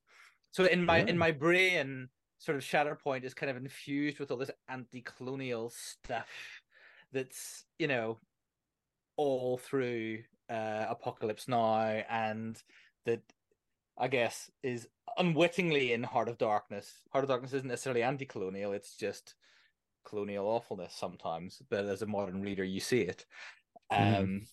[0.50, 1.07] So in my yeah.
[1.07, 6.28] in my brain, sort of Shatterpoint is kind of infused with all this anti-colonial stuff.
[7.12, 8.18] That's you know
[9.16, 10.18] all through
[10.51, 12.61] uh, Apocalypse Now, and
[13.05, 13.22] that
[13.99, 17.01] I guess is unwittingly in Heart of Darkness.
[17.12, 18.72] Heart of Darkness isn't necessarily anti-colonial.
[18.72, 19.34] It's just
[20.05, 21.62] colonial awfulness sometimes.
[21.70, 23.24] But as a modern reader, you see it.
[23.92, 24.14] Mm-hmm.
[24.14, 24.47] Um, mm.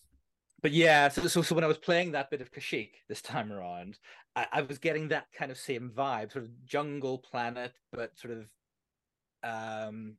[0.61, 3.51] But yeah, so, so, so when I was playing that bit of Kashyyyk this time
[3.51, 3.99] around,
[4.35, 8.33] I, I was getting that kind of same vibe, sort of jungle planet, but sort
[8.33, 8.45] of
[9.43, 10.15] um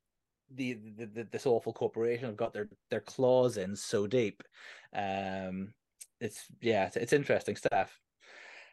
[0.52, 4.42] the, the, the, this awful corporation have got their their claws in so deep.
[4.94, 5.74] Um,
[6.20, 7.98] it's yeah, it's, it's interesting stuff.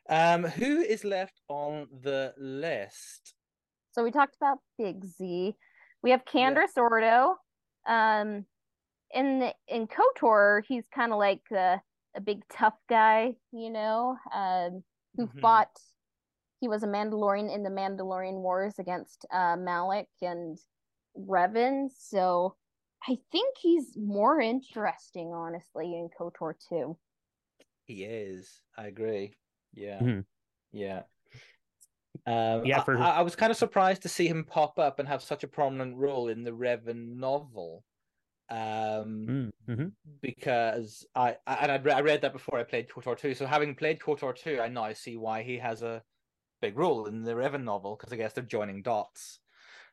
[0.09, 3.33] Um, who is left on the list?
[3.91, 5.55] So we talked about Big Z.
[6.01, 6.83] We have Canderous yeah.
[6.83, 7.35] Ordo.
[7.87, 8.45] Um,
[9.13, 11.81] in in Kotor, he's kind of like a,
[12.15, 14.83] a big tough guy, you know, um,
[15.15, 15.39] who mm-hmm.
[15.39, 15.71] fought.
[16.59, 20.59] He was a Mandalorian in the Mandalorian Wars against uh, Malak and
[21.17, 21.89] Revan.
[21.97, 22.55] So
[23.07, 26.97] I think he's more interesting, honestly, in Kotor too.
[27.85, 28.61] He is.
[28.77, 29.33] I agree.
[29.73, 29.99] Yeah.
[29.99, 30.19] Mm-hmm.
[30.71, 31.01] Yeah.
[32.27, 32.97] Um, yeah, for...
[32.97, 35.47] I, I, was kind of surprised to see him pop up and have such a
[35.47, 37.83] prominent role in the Revan novel
[38.49, 39.87] um, mm, mm-hmm.
[40.21, 43.33] because I, I and I'd, I read that before I played KOTOR 2.
[43.33, 46.03] So having played KOTOR 2, I now see why he has a
[46.61, 49.39] big role in the Revan novel because I guess they're joining dots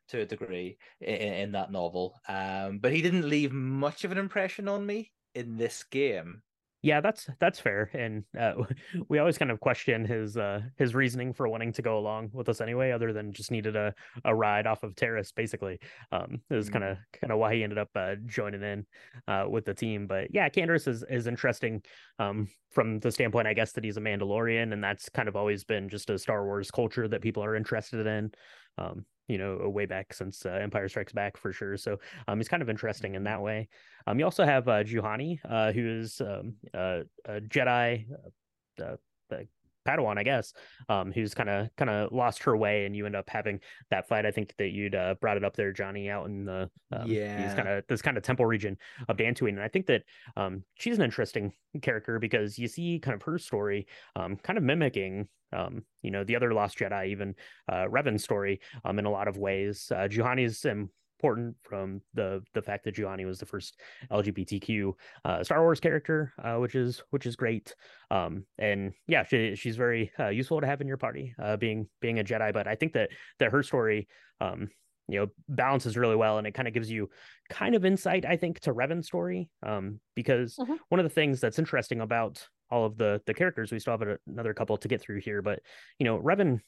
[0.08, 2.14] to a degree in, in that novel.
[2.28, 6.42] Um, but he didn't leave much of an impression on me in this game.
[6.80, 8.52] Yeah, that's that's fair, and uh,
[9.08, 12.48] we always kind of question his uh, his reasoning for wanting to go along with
[12.48, 13.92] us anyway, other than just needed a,
[14.24, 15.34] a ride off of Taris.
[15.34, 15.80] Basically,
[16.12, 18.86] um, is kind of kind of why he ended up uh, joining in
[19.26, 20.06] uh, with the team.
[20.06, 21.82] But yeah, Canderous is is interesting
[22.20, 25.64] um, from the standpoint, I guess, that he's a Mandalorian, and that's kind of always
[25.64, 28.30] been just a Star Wars culture that people are interested in.
[28.78, 31.76] Um, you know, way back since uh, Empire Strikes Back for sure.
[31.76, 33.68] So um, he's kind of interesting in that way.
[34.06, 38.06] Um, you also have uh, Juhani, uh, who is um, uh, a Jedi,
[38.80, 38.96] uh,
[39.28, 39.46] the
[39.88, 40.52] Padawan, I guess,
[40.88, 43.60] um, who's kind of kind of lost her way, and you end up having
[43.90, 44.26] that fight.
[44.26, 47.54] I think that you'd uh, brought it up there, Jonny, out in the um, yeah,
[47.54, 48.76] kind of this kind of temple region
[49.08, 50.02] of Dantooine, and I think that
[50.36, 53.86] um, she's an interesting character because you see kind of her story,
[54.16, 57.34] um, kind of mimicking um, you know, the other Lost Jedi, even
[57.72, 59.90] uh, Revan's story, um, in a lot of ways.
[59.94, 60.64] Uh, Juhani's
[61.18, 64.92] important from the the fact that Juhani was the first LGBTQ
[65.24, 67.74] uh, Star Wars character, uh, which is which is great.
[68.10, 71.88] Um, and yeah, she, she's very uh, useful to have in your party, uh, being
[72.00, 72.52] being a Jedi.
[72.52, 73.10] But I think that
[73.40, 74.08] that her story,
[74.40, 74.68] um,
[75.08, 77.08] you know balances really well and it kind of gives you
[77.48, 80.78] kind of insight i think to revan's story um because Mhm.
[80.90, 84.18] one of the things that's interesting about all of the the characters we still have
[84.26, 85.60] another couple to get through here but
[85.98, 86.60] you know revan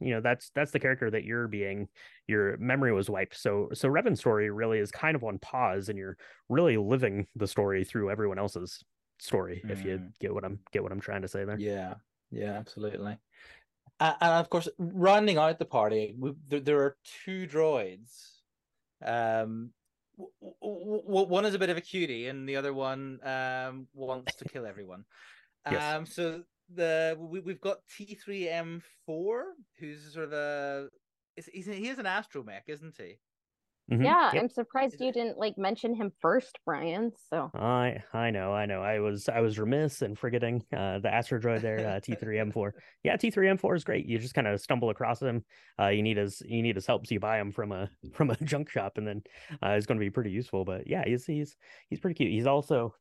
[0.00, 1.88] you know that's that's the character that you're being
[2.26, 5.98] your memory was wiped so so revan's story really is kind of on pause and
[5.98, 6.16] you're
[6.48, 8.84] really living the story through everyone else's
[9.18, 10.12] story if you Mm.
[10.20, 11.94] get what i'm get what i'm trying to say there Yeah,
[12.30, 13.18] yeah, absolutely.
[14.00, 18.38] Uh, and of course, rounding out the party, we, there, there are two droids.
[19.04, 19.72] Um,
[20.16, 24.36] w- w- one is a bit of a cutie, and the other one um wants
[24.36, 25.04] to kill everyone.
[25.70, 25.96] Yes.
[25.96, 26.44] Um, so
[26.74, 30.88] the we, we've got T three M four, who's sort of a
[31.36, 33.16] is he's, he is an astromech, isn't he?
[33.90, 34.04] Mhm.
[34.04, 34.42] Yeah, Yep.
[34.42, 37.10] I'm surprised you didn't like mention him first, Brian.
[37.30, 41.08] So I I know I know I was I was remiss in forgetting uh, the
[41.12, 45.22] Astro Droid there uh, T3M4 yeah T3M4 is great you just kind of stumble across
[45.22, 45.42] him
[45.80, 48.28] uh, you need his you need his help so you buy him from a from
[48.28, 49.22] a junk shop and then
[49.62, 51.56] uh, it's going to be pretty useful but yeah he's he's
[51.88, 52.94] he's pretty cute he's also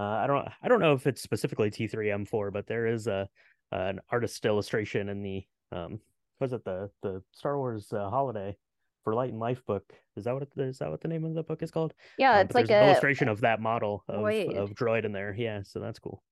[0.00, 3.28] uh, I don't I don't know if it's specifically T3M4 but there is a
[3.72, 6.00] an artist illustration in the um
[6.40, 8.56] was it the the Star Wars uh, holiday
[9.04, 9.84] for Light and Life book
[10.16, 12.32] is that what it, is that what the name of the book is called yeah,
[12.38, 14.56] um, it's like there's an a illustration of that model of, droid.
[14.56, 15.34] of droid in there.
[15.36, 16.22] Yeah, so that's cool.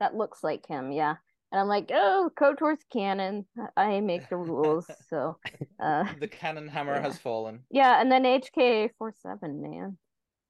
[0.00, 0.92] that looks like him.
[0.92, 1.16] Yeah,
[1.52, 3.46] and I'm like, oh, Kotor's canon.
[3.76, 4.90] I make the rules.
[5.08, 5.38] So,
[5.80, 7.02] uh, The canon hammer Yeah.
[7.02, 7.60] has fallen.
[7.70, 9.96] yeah, and then HK 47 man.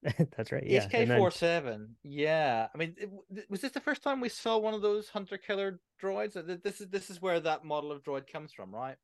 [0.36, 0.64] that's right.
[0.66, 0.86] Yeah.
[0.86, 1.96] HK and then- four seven.
[2.02, 3.10] Yeah, I mean, it,
[3.50, 6.36] was this the first time we saw one of those hunter killer droids?
[6.36, 8.96] Uh, This is this is where that model of droid comes from, right?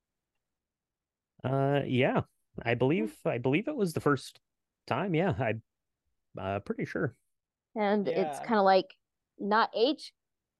[1.44, 2.20] Uh, yeah,
[2.64, 4.38] I believe I believe it was the first
[4.86, 5.14] time.
[5.14, 5.54] Yeah, I,
[6.40, 7.14] uh, pretty sure.
[7.74, 8.94] and it's kind of like
[9.38, 10.12] not H,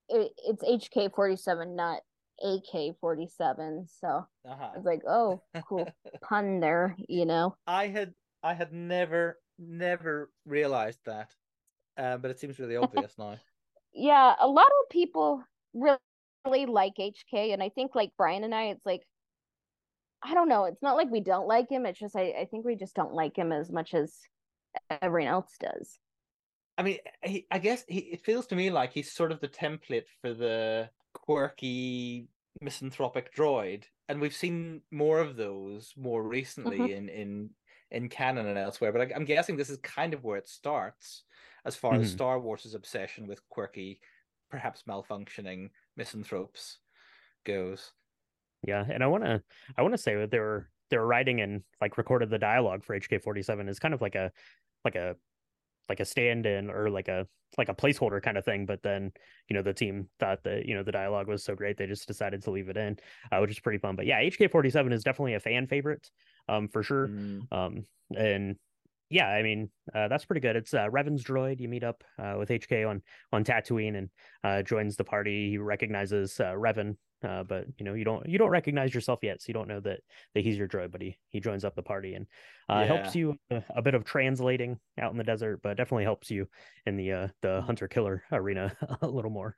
[0.09, 2.01] it, it's HK 47, not
[2.43, 3.87] AK 47.
[3.87, 4.69] So I Uh-huh.
[4.75, 5.87] was like, oh, cool
[6.21, 7.55] pun there, you know.
[7.65, 11.31] I had I had never never realized that,
[11.97, 13.37] uh, but it seems really obvious now.
[13.95, 15.43] Yeah, a lot of people
[15.75, 15.99] really,
[16.45, 19.03] really like HK, and I think like Brian and I, it's like
[20.23, 20.65] I don't know.
[20.65, 21.85] It's not like we don't like him.
[21.85, 24.13] It's just I, I think we just don't like him as much as
[25.01, 25.99] everyone else does.
[26.77, 29.47] I mean, he, I guess he, it feels to me like he's sort of the
[29.47, 32.29] template for the quirky
[32.61, 36.97] misanthropic droid, and we've seen more of those more recently Mhm.
[36.97, 37.49] in in
[37.93, 38.91] in canon and elsewhere.
[38.91, 41.23] But I, I'm guessing this is kind of where it starts,
[41.65, 42.09] as far as Mhm.
[42.09, 44.01] Star Wars' obsession with quirky,
[44.49, 46.79] perhaps malfunctioning misanthropes
[47.45, 47.93] goes.
[48.63, 49.43] Yeah, and I want to
[49.77, 52.83] I want to say that they were they were writing and like recorded the dialogue
[52.83, 54.31] for HK47 is kind of like a
[54.85, 55.15] like a
[55.89, 57.27] like a stand-in or like a
[57.57, 58.65] like a placeholder kind of thing.
[58.65, 59.13] But then
[59.49, 62.07] you know the team thought that you know the dialogue was so great they just
[62.07, 62.97] decided to leave it in,
[63.31, 63.95] uh, which is pretty fun.
[63.95, 66.09] But yeah, HK47 is definitely a fan favorite,
[66.49, 67.07] um for sure.
[67.07, 67.51] Mm.
[67.51, 67.85] Um,
[68.15, 68.57] and
[69.13, 70.55] yeah, I mean, uh, that's pretty good.
[70.55, 71.59] It's uh, Revan's droid.
[71.59, 74.09] You meet up uh, with HK on on Tatooine and
[74.43, 75.51] uh, joins the party.
[75.51, 79.39] He recognizes uh, Revan, uh, but you know you don't you don't recognize yourself yet,
[79.39, 79.99] so you don't know that
[80.33, 80.91] that he's your droid.
[80.91, 82.25] But he he joins up the party and
[82.69, 86.31] uh, helps you a, a bit of translating out in the desert, but definitely helps
[86.31, 86.47] you
[86.87, 89.55] in the uh, the hunter killer arena a little more.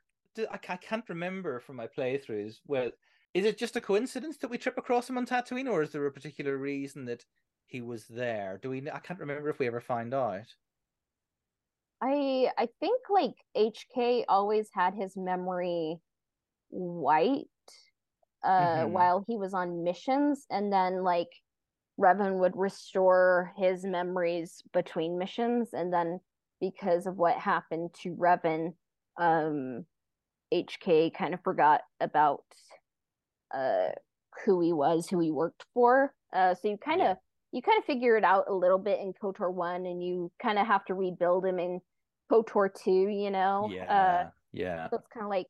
[0.50, 2.56] I, ca- I can't remember from my playthroughs.
[2.66, 2.90] Well,
[3.36, 6.06] is it just a coincidence that we trip across him on Tatooine, or is there
[6.06, 7.26] a particular reason that
[7.66, 8.58] he was there?
[8.62, 8.90] Do we?
[8.90, 10.54] I can't remember if we ever find out.
[12.00, 15.98] I I think like HK always had his memory
[16.70, 17.46] white
[18.42, 18.90] uh Mhm.
[18.90, 21.28] while he was on missions and then like
[21.98, 26.20] Revan would restore his memories between missions and then
[26.60, 28.74] because of what happened to Revan
[29.18, 29.86] um
[30.52, 32.44] HK kind of forgot about
[33.54, 33.90] uh
[34.44, 36.14] who he was, who he worked for.
[36.32, 37.14] Uh so you kind of Yeah.
[37.52, 40.58] you kind of figure it out a little bit in KOTOR 1 and you kind
[40.58, 41.80] of have to rebuild him in
[42.30, 43.70] KOTOR 2, you know.
[43.70, 45.46] yeah, Uh yeah, so it's kind of like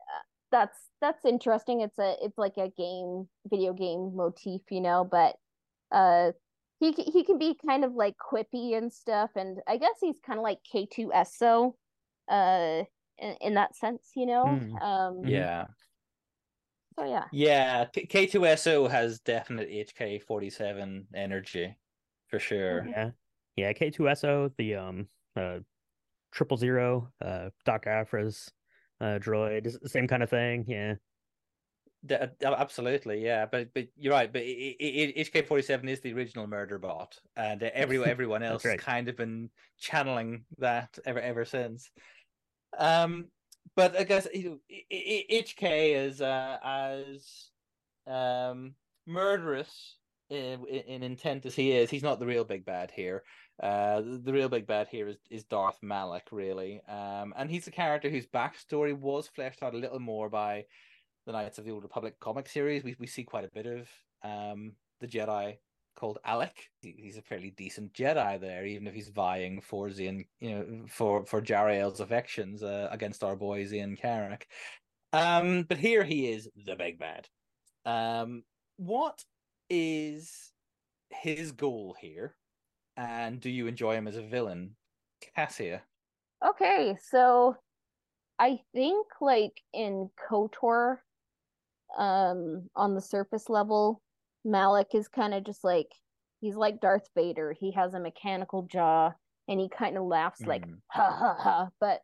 [0.00, 1.80] uh, that's that's interesting.
[1.80, 5.36] It's a it's like a game video game motif, you know, but
[5.92, 6.32] uh
[6.80, 10.38] he he can be kind of like quippy and stuff and I guess he's kind
[10.38, 11.76] of like K2SO
[12.30, 12.84] uh
[13.18, 14.60] in, in that sense, you know.
[14.60, 14.82] Mm.
[14.82, 15.66] Um yeah,
[16.98, 17.24] so yeah.
[17.32, 17.84] yeah.
[18.08, 21.76] K two SO has definite HK forty seven energy,
[22.28, 22.82] for sure.
[22.82, 22.90] Mhm.
[22.90, 23.10] Yeah,
[23.56, 23.72] yeah.
[23.72, 25.58] K2SO, the um uh
[26.32, 28.50] triple zero, uh Doc Aphra's
[29.00, 30.64] uh droid, is the same kind of thing.
[30.66, 30.94] Yeah.
[32.06, 33.46] D- uh, absolutely, yeah.
[33.46, 34.32] But but you're right.
[34.32, 38.72] But HK forty seven is the original murder bot, and uh, every everyone else right.
[38.72, 41.90] has kind of been channeling that ever ever since.
[42.78, 43.26] Um,
[43.76, 44.58] but I guess you know,
[44.92, 47.50] HK is uh, as
[48.06, 48.74] um
[49.06, 49.96] murderous
[50.30, 53.22] in, in intent as he is, he's not the real big bad here.
[53.62, 56.80] Uh, the, real big bad here is, is Darth Malak, really.
[56.88, 60.64] Um, and he's a character whose backstory was fleshed out a little more by
[61.26, 62.84] the Knights of the Old Republic comic series.
[62.84, 63.88] We we see quite a bit of
[64.22, 65.58] um the Jedi
[65.98, 66.52] called Alek.
[66.80, 71.26] He's a fairly decent Jedi there, even if he's vying for Zayne, you know, for
[71.26, 74.46] for Jarael's affections uh, against our boy Zayne Carrick.
[75.12, 77.28] Um, but here he is, the big bad.
[77.84, 78.44] Um,
[78.76, 79.24] what
[79.68, 80.52] is
[81.10, 82.36] his goal here?
[82.96, 84.76] And do you enjoy him as a villain,
[85.34, 85.82] Cassia?
[86.46, 87.56] Okay, so
[88.38, 90.98] I think like in KOTOR,
[91.96, 94.02] um, on the surface level,
[94.44, 95.88] Malak is kind of just like
[96.40, 97.52] he's like Darth Vader.
[97.58, 99.12] He has a mechanical jaw
[99.48, 100.78] and he kind of laughs like Mm.
[100.88, 101.68] ha ha ha.
[101.80, 102.00] But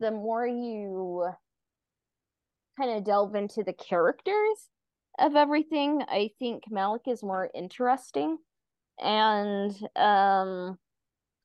[0.00, 1.28] the more you
[2.78, 4.68] kind of delve into the characters
[5.18, 8.38] of everything, I think Malik is more interesting.
[9.00, 10.78] And um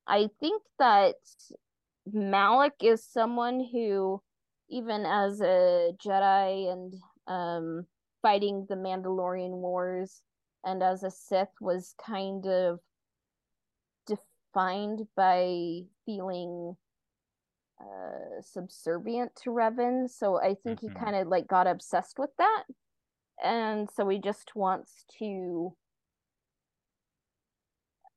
[0.08, 1.16] I think that
[2.12, 4.22] Malik is someone who
[4.70, 6.94] even as a Jedi and
[7.28, 7.86] um
[8.24, 10.24] fighting the Mandalorian Wars
[10.66, 12.80] and as a Sith was kind of
[14.08, 16.76] defined by feeling
[17.80, 20.10] uh subservient to Revan.
[20.10, 20.82] So I think Mhm.
[20.82, 22.64] he kind of like got obsessed with that.
[23.44, 25.76] And so he just wants to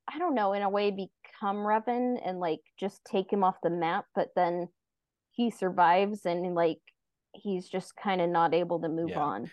[0.09, 3.71] I don't know, in a way become Revan and like just take him off the
[3.71, 4.69] map, but then
[5.33, 6.81] he survives and like
[7.33, 9.21] he's just kind of not able to move Yeah.
[9.21, 9.51] on.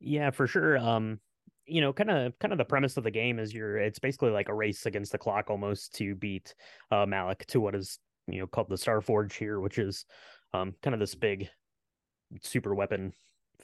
[0.00, 0.78] Yeah, for sure.
[0.78, 1.20] Um,
[1.66, 4.30] you know, kind of kind of the premise of the game is you're it's basically
[4.30, 6.54] like a race against the clock almost to beat
[6.90, 10.04] uh Malak to what is, you know, called the Star Forge here, which is
[10.52, 11.48] um kind of this big
[12.42, 13.12] super weapon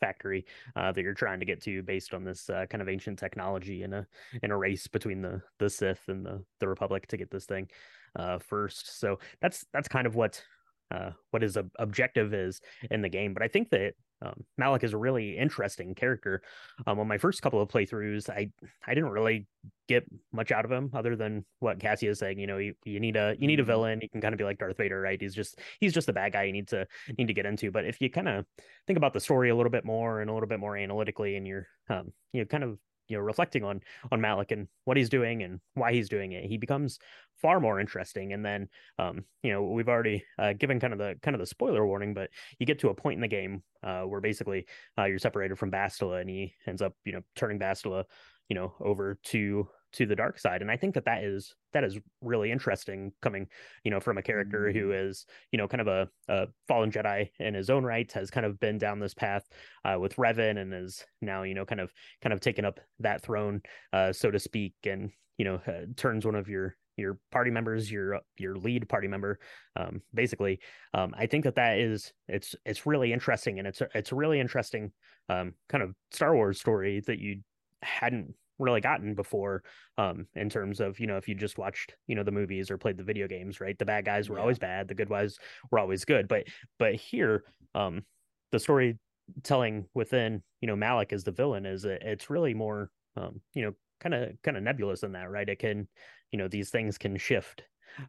[0.00, 0.46] factory
[0.76, 3.82] uh that you're trying to get to based on this uh, kind of ancient technology
[3.82, 4.06] in a
[4.42, 7.68] in a race between the the Sith and the the Republic to get this thing
[8.16, 9.00] uh first.
[9.00, 10.42] So that's that's kind of what
[10.90, 12.60] uh what his ob- objective is
[12.90, 13.34] in the game.
[13.34, 16.42] But I think that um, Malak is a really interesting character.
[16.88, 18.50] Um, on my first couple of playthroughs, I
[18.86, 19.46] I didn't really
[19.86, 22.38] get much out of him other than what Cassie is saying.
[22.38, 23.66] You know, you, you need a you need a Mhm.
[23.66, 24.00] villain.
[24.02, 25.20] You can kind of be like Darth Vader, right?
[25.20, 26.86] He's just he's just the bad guy you need to
[27.16, 27.70] need to get into.
[27.70, 28.44] But if you kind of
[28.86, 31.46] think about the story a little bit more and a little bit more analytically, and
[31.46, 32.78] you're um you know kind of
[33.08, 33.80] you know reflecting on
[34.12, 36.98] on Malak and what he's doing and why he's doing it, he becomes
[37.40, 38.32] far more interesting.
[38.32, 41.46] And then um you know we've already uh, given kind of the kind of the
[41.46, 44.66] spoiler warning, but you get to a point in the game uh, where basically
[44.98, 48.04] uh, you're separated from Bastila, and he ends up you know turning Bastila
[48.48, 51.84] you know over to to the dark side and i think that that is that
[51.84, 53.46] is really interesting coming
[53.84, 57.28] you know from a character who is you know kind of a, a fallen jedi
[57.38, 59.44] in his own right has kind of been down this path
[59.84, 63.22] uh, with revan and is now you know kind of kind of taken up that
[63.22, 63.60] throne
[63.92, 67.90] uh, so to speak and you know uh, turns one of your your party members
[67.90, 69.38] your your lead party member
[69.76, 70.58] um basically.
[70.92, 74.16] Um i think that that is it's it's really interesting and it's a, it's a
[74.16, 74.92] really interesting
[75.28, 77.40] um kind of star wars story that you
[77.82, 79.62] hadn't really gotten before
[79.98, 82.78] um in terms of you know if you just watched you know the movies or
[82.78, 83.78] played the video games right?
[83.78, 84.42] The bad guys were Yeah.
[84.42, 85.38] always bad the good guys
[85.70, 86.28] were always good.
[86.28, 86.44] But
[86.78, 87.44] but here
[87.74, 88.04] um
[88.50, 93.40] the storytelling within you know malak as the villain is it, it's really more um
[93.54, 95.48] you know kind of kind of nebulous in that right?
[95.48, 95.88] It can
[96.32, 97.62] you know these things can shift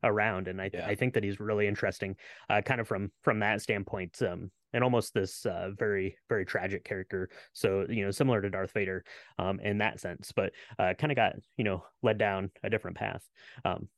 [0.03, 0.87] around and i Yeah.
[0.87, 2.15] i think that he's really interesting
[2.49, 6.83] uh kind of from from that standpoint um and almost this uh very very tragic
[6.83, 9.03] character so you know similar to darth vader
[9.37, 12.97] um in that sense but uh kind of got you know led down a different
[12.97, 13.23] path
[13.65, 13.89] um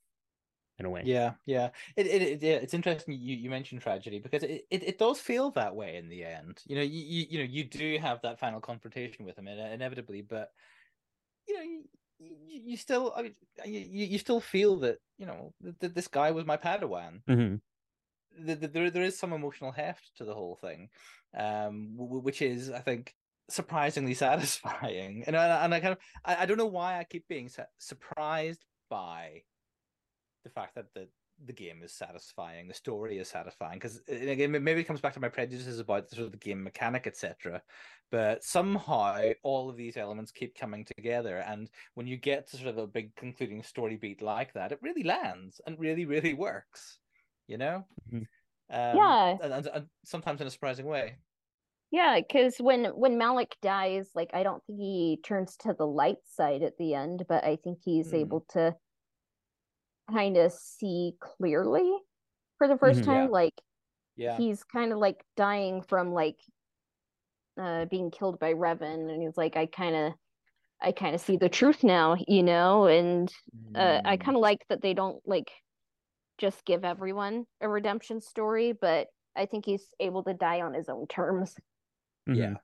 [0.80, 1.72] in a way Yeah, yeah.
[1.96, 5.20] It, it, it yeah, it's interesting you, you mentioned tragedy because it, it, it does
[5.20, 6.62] feel that way in the end.
[6.68, 10.22] You know, you, you you know you do have that final confrontation with him inevitably,
[10.22, 10.52] but
[11.48, 11.84] you know
[12.47, 16.45] you, still I mean you, you still feel that you know that this guy was
[16.45, 17.22] my Padawan.
[17.28, 17.55] hmm
[18.39, 20.89] The, the, there there is some emotional heft to the whole thing,
[21.38, 23.13] um, which is I think
[23.49, 25.24] surprisingly satisfying.
[25.28, 27.63] And I, and I kind of I, I don't know why I keep being su-
[27.78, 29.43] surprised by
[30.43, 31.07] the fact that the
[31.46, 33.78] the game is satisfying, the story is satisfying.
[33.80, 36.64] Because again, maybe it comes back to my prejudices about the sort of the game
[36.64, 37.62] mechanic, etc.
[38.10, 42.70] But somehow all of these elements keep coming together, and when you get to sort
[42.70, 47.00] of a big concluding story beat like that, it really lands and really, really works.
[47.48, 47.86] You know.
[48.12, 48.28] Mhm.
[48.70, 49.38] Um, Yeah.
[49.42, 51.18] and, and, and sometimes in a surprising way.
[51.92, 56.26] Yeah, because when when Malak dies, like I don't think he turns to the light
[56.26, 58.16] side at the end, but I think he's Hmm.
[58.16, 58.76] able to
[60.12, 61.97] kind of see clearly
[62.57, 63.05] for the 1st Mhm.
[63.05, 63.28] time.
[63.28, 63.30] Yeah.
[63.30, 63.53] Like
[64.18, 64.38] Yeah.
[64.38, 66.41] he's kind of like dying from like
[67.57, 70.14] uh being killed by Revan, and he's like, I kind of
[70.82, 73.32] I kind of see the truth now, you know, and
[73.76, 74.18] uh, I Mm.
[74.18, 75.51] kind of like that they don't like
[76.39, 80.89] just give everyone a redemption story, but I think he's able to die on his
[80.89, 81.55] own terms.
[82.34, 82.55] Yeah.
[82.55, 82.59] Mhm.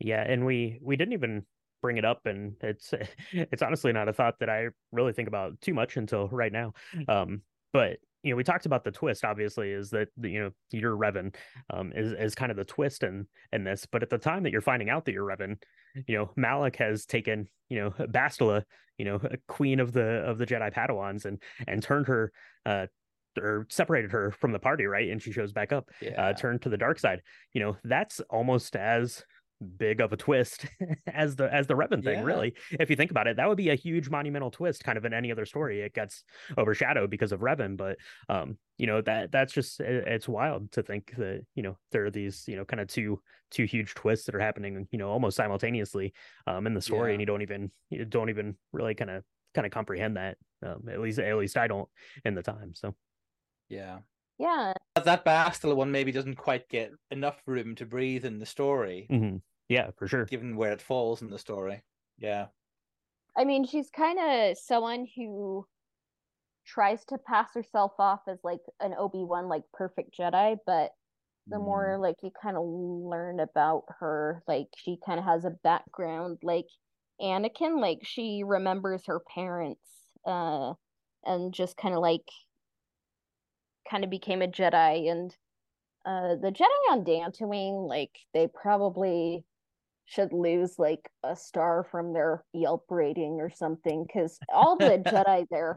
[0.00, 1.46] Yeah, and we we didn't even
[1.82, 2.94] bring it up, and it's
[3.32, 6.72] it's honestly not a thought that I really think about too much until right now.
[7.08, 9.24] Um, but you know, we talked about the twist.
[9.24, 11.34] Obviously, is that you know you're Revan,
[11.70, 13.84] um, is is kind of the twist in in this.
[13.84, 15.56] But at the time that you're finding out that you're Revan,
[16.06, 18.62] you know, Malak has taken you know Bastila,
[18.96, 22.32] you know, a queen of the of the Jedi Padawans, and and turned her
[22.64, 22.86] uh
[23.40, 25.08] or separated her from the party, right?
[25.08, 26.10] And she shows back up Yeah.
[26.22, 27.22] uh, turned to the dark side.
[27.54, 29.24] You know, that's almost as
[29.62, 30.66] big of a twist
[31.06, 32.24] as the as the Revan thing, Yeah.
[32.24, 32.54] really.
[32.70, 35.12] If you think about it, that would be a huge monumental twist, kind of in
[35.14, 35.80] any other story.
[35.80, 36.24] It gets
[36.58, 37.98] overshadowed because of Revan, but
[38.28, 42.04] um, you know that that's just it- it's wild to think that you know there
[42.04, 45.10] are these you know kind of two two huge twists that are happening you know
[45.10, 46.12] almost simultaneously
[46.46, 47.14] um in the story, Yeah.
[47.14, 50.36] and you don't even you don't even really kind of kind of comprehend that.
[50.64, 51.88] Um, at least at least I don't
[52.24, 52.74] in the time.
[52.74, 52.94] So
[53.68, 53.98] yeah.
[54.38, 58.46] Yeah, That- That Bastila one maybe doesn't quite get enough room to breathe in the
[58.46, 59.40] story, mhm.
[59.72, 60.24] Yeah, for sure.
[60.26, 61.82] given where it falls in the story.
[62.18, 62.48] Yeah.
[63.36, 65.66] I mean, she's kind of someone who
[66.66, 70.92] tries to pass herself off as like an Obi-Wan like perfect Jedi, but
[71.50, 71.64] the Mm.
[71.64, 76.38] more like you kind of learn about her, like she kind of has a background
[76.42, 76.66] like
[77.20, 79.80] Anakin, like she remembers her parents
[80.26, 80.74] uh
[81.24, 82.28] and just kind of like
[83.90, 85.36] kind of became a Jedi and
[86.06, 89.44] uh the Jedi on Dantooine, like they probably
[90.12, 95.46] should lose like a star from their Yelp rating or something because all the Jedi
[95.50, 95.74] there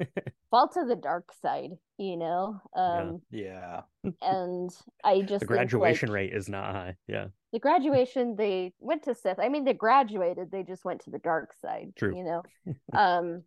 [0.52, 2.60] fall to the dark side, you know.
[2.76, 3.82] Um, Yeah.
[4.22, 4.70] and
[5.06, 6.96] I just The think, graduation like, rate is not high.
[7.08, 7.28] Yeah.
[7.54, 9.40] The graduation, they went to Sith.
[9.40, 10.52] I mean, they graduated.
[10.52, 11.94] They just went to the dark side.
[11.96, 12.14] True.
[12.18, 12.44] You know.
[12.94, 13.44] um,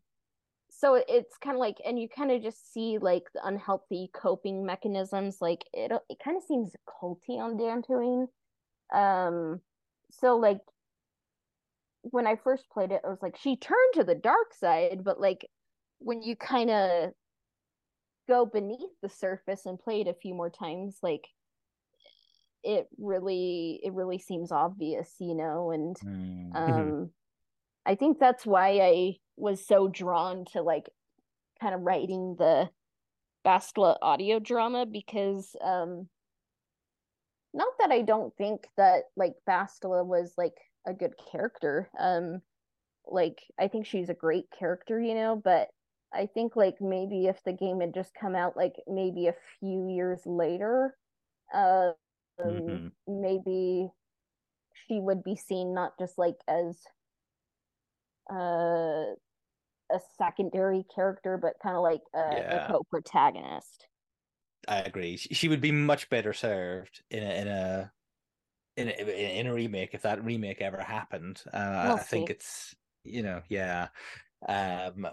[0.70, 4.64] so it's kind of like, and you kind of just see like the unhealthy coping
[4.64, 5.38] mechanisms.
[5.42, 8.28] Like it, it kind of seems culty on Dantooine.
[8.94, 9.60] Um,
[10.10, 10.60] so like
[12.02, 15.20] when I first played it, I was like, she turned to the dark side, but
[15.20, 15.46] like
[15.98, 17.10] when you kind of
[18.28, 21.28] go beneath the surface and play it a few more times, like
[22.62, 26.54] it really it really seems obvious, you know, and Mm.
[26.56, 27.10] um
[27.86, 30.90] I think that's why I was so drawn to like
[31.60, 32.70] kind of writing the
[33.44, 36.08] Bastila audio drama because um
[37.54, 40.56] not that I don't think that like Bastila was like
[40.88, 41.90] a good character.
[41.98, 42.42] Um
[43.06, 45.70] like I think she's a great character, you know, but
[46.12, 49.88] I think like maybe if the game had just come out like maybe a few
[49.90, 50.96] years later,
[51.54, 51.92] uh
[52.42, 52.90] Mhm.
[53.08, 53.90] maybe
[54.74, 56.84] she would be seen not just like as
[58.30, 59.14] uh
[59.92, 62.56] a secondary character but kind of like a, Yeah.
[62.56, 63.88] a co-protagonist
[64.66, 65.16] I agree.
[65.16, 67.92] She she would be much better served in a in a
[68.78, 71.42] in a, in a remake if that remake ever happened.
[71.52, 72.34] Uh, We'll I think see.
[72.34, 72.74] it's
[73.04, 73.88] you know yeah.
[74.48, 75.06] Um,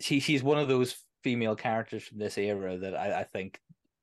[0.00, 3.60] she she's one of those female characters from this era that I, I think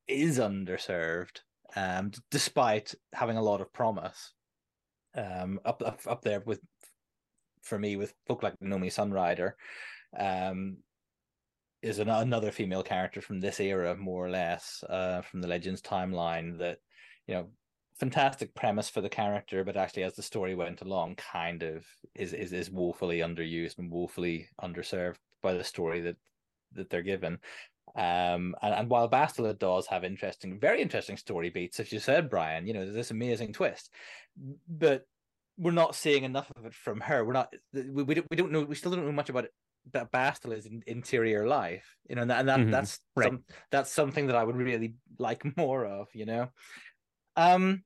[0.07, 1.41] is underserved,
[1.75, 4.33] um, despite having a lot of promise.
[5.15, 6.61] Um, up up up there with
[7.63, 9.53] for me with folk like Nomi Sunrider,
[10.17, 10.77] um,
[11.81, 15.81] is an, another female character from this era, more or less, uh, from the Legends
[15.81, 16.59] timeline.
[16.59, 16.77] That
[17.27, 17.49] you know,
[17.99, 21.85] fantastic premise for the character, but actually, as the story went along, kind of
[22.15, 26.17] is is is woefully underused and woefully underserved by the story that
[26.73, 27.39] that they're given.
[27.95, 32.29] Um, and, and while Bastila does have interesting, very interesting story beats, as you said,
[32.29, 33.89] Brian, you know, there's this amazing twist,
[34.67, 35.03] but
[35.57, 37.25] we're not seeing enough of it from her.
[37.25, 39.53] We're not, we, we don't, we don't know, we still don't know much about it,
[39.93, 43.31] that Bastila's in, interior life, you know, and that, and that Mhm, that's right.
[43.31, 46.49] some, that's something that I would really like more of, you know.
[47.37, 47.83] Um,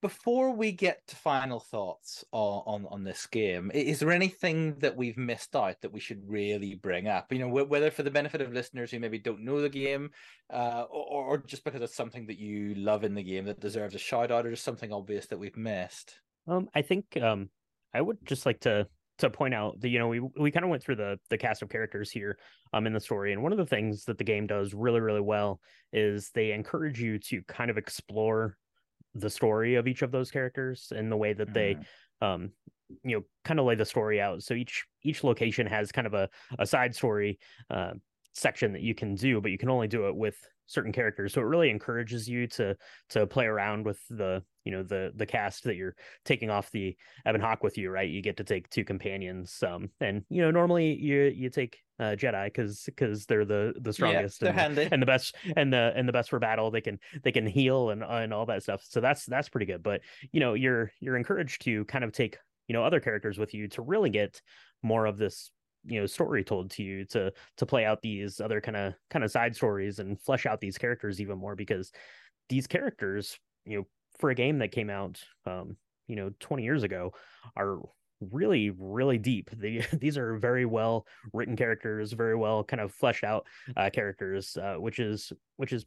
[0.00, 4.96] before we get to final thoughts on, on on this game, is there anything that
[4.96, 7.32] we've missed out that we should really bring up?
[7.32, 10.10] You know, whether for the benefit of listeners who maybe don't know the game,
[10.52, 13.94] uh, or, or just because it's something that you love in the game that deserves
[13.94, 16.14] a shout out, or just something obvious that we've missed.
[16.46, 17.50] Um, I think um,
[17.92, 18.86] I would just like to
[19.18, 21.62] to point out that you know we we kind of went through the the cast
[21.62, 22.38] of characters here
[22.72, 25.20] um in the story, and one of the things that the game does really really
[25.20, 25.60] well
[25.92, 28.56] is they encourage you to kind of explore
[29.14, 31.76] the story of each of those characters and the way that they
[32.22, 32.26] Mm.
[32.34, 32.52] um
[33.04, 36.14] you know kind of lay the story out so each each location has kind of
[36.14, 36.28] a,
[36.58, 37.38] a side story
[37.70, 37.92] uh,
[38.38, 40.36] section that you can do, but you can only do it with
[40.66, 41.32] certain characters.
[41.32, 42.76] So it really encourages you to
[43.10, 46.96] to play around with the you know the the cast that you're taking off the
[47.26, 48.08] Ebon Hawk with you, right?
[48.08, 52.14] You get to take two companions, um, and you know normally you you take uh,
[52.16, 56.06] Jedi because because they're the the strongest yeah, and, and, the best and the and
[56.06, 56.70] the best for battle.
[56.70, 58.84] They can they can heal and and all that stuff.
[58.88, 59.82] So that's that's pretty good.
[59.82, 60.02] But
[60.32, 62.38] you know you're you're encouraged to kind of take
[62.68, 64.40] you know other characters with you to really get
[64.82, 65.50] more of this
[65.88, 69.24] you know story told to you to to play out these other kind of kind
[69.24, 71.92] of side stories and flesh out these characters even more because
[72.48, 73.86] these characters you know
[74.18, 77.12] for a game that came out um you know 20 years ago
[77.56, 77.78] are
[78.32, 83.24] really really deep they, these are very well written characters very well kind of fleshed
[83.24, 83.46] out
[83.76, 85.86] uh, characters uh, which is which is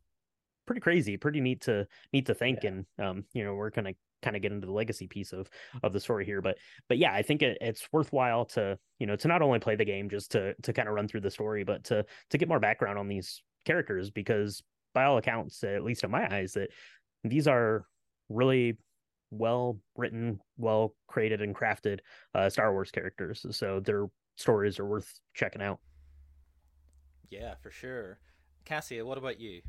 [0.66, 2.70] pretty crazy pretty neat to neat to think yeah.
[2.70, 5.50] and um you know we're gonna kind of get into the legacy piece of
[5.84, 6.58] of the story here but
[6.88, 9.86] but yeah i think it, it's worthwhile to you know to not only play the
[9.86, 12.60] game just to to kind of run through the story but to to get more
[12.60, 16.70] background on these characters because by all accounts at least in my eyes that
[17.24, 17.86] these are
[18.30, 18.78] really
[19.30, 22.00] well written well created and crafted
[22.36, 24.08] uh, star wars characters so their
[24.38, 25.80] stories are worth checking out.
[27.30, 28.20] Yeah for sure.
[28.66, 29.62] Cassia what about you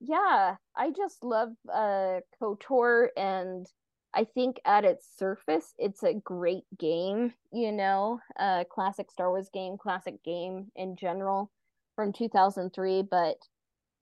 [0.00, 3.66] yeah, I just love uh KOTOR and
[4.14, 9.50] I think at its surface it's a great game, you know, a classic Star Wars
[9.52, 11.50] game, classic game in general
[11.96, 13.36] from 2003, but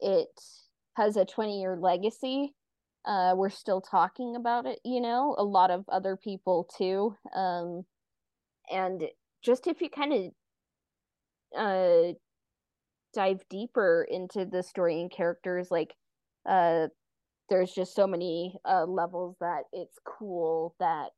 [0.01, 0.29] it
[0.97, 2.55] has a 20 year legacy.
[3.05, 7.17] Uh we're still talking about it, you know, a lot of other people too.
[7.35, 7.85] Um
[8.71, 9.05] and
[9.43, 10.33] just if you kind of
[11.57, 12.13] uh
[13.15, 15.95] dive deeper into the story and characters like
[16.49, 16.87] uh
[17.49, 21.11] there's just so many uh levels that it's cool that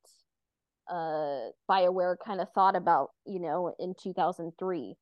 [0.90, 4.94] uh bioware kind of thought about you know in 2003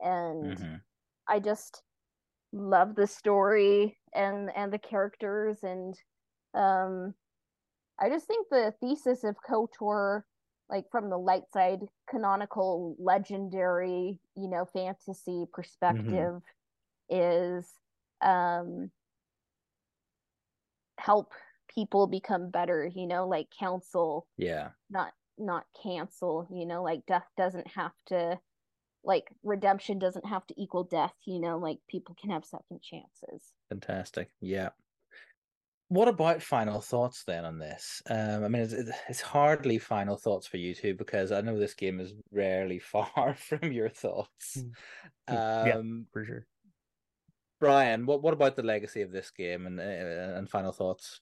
[0.00, 0.74] and mm-hmm.
[1.28, 1.82] i just
[2.52, 5.94] love the story and and the characters and
[6.54, 7.14] um
[8.00, 10.22] i just think the thesis of kotor
[10.70, 15.52] like from the light side canonical legendary you know fantasy mm-hmm.
[15.52, 16.40] perspective
[17.10, 17.16] mm-hmm.
[17.16, 17.66] is
[18.22, 18.90] um
[20.98, 21.32] help
[21.74, 27.26] people become better you know like counsel yeah not not cancel you know like death
[27.36, 28.38] doesn't have to
[29.02, 33.52] like redemption doesn't have to equal death you know like people can have second chances
[33.68, 34.68] fantastic yeah
[35.90, 38.00] what about final thoughts then on this?
[38.08, 38.74] Um, I mean, it's,
[39.08, 43.34] it's hardly final thoughts for you two because I know this game is rarely far
[43.34, 44.62] from your thoughts.
[45.28, 45.62] Mm.
[45.66, 46.46] Um, yeah, for sure.
[47.58, 51.20] Brian, what what about the legacy of this game and uh, and final thoughts?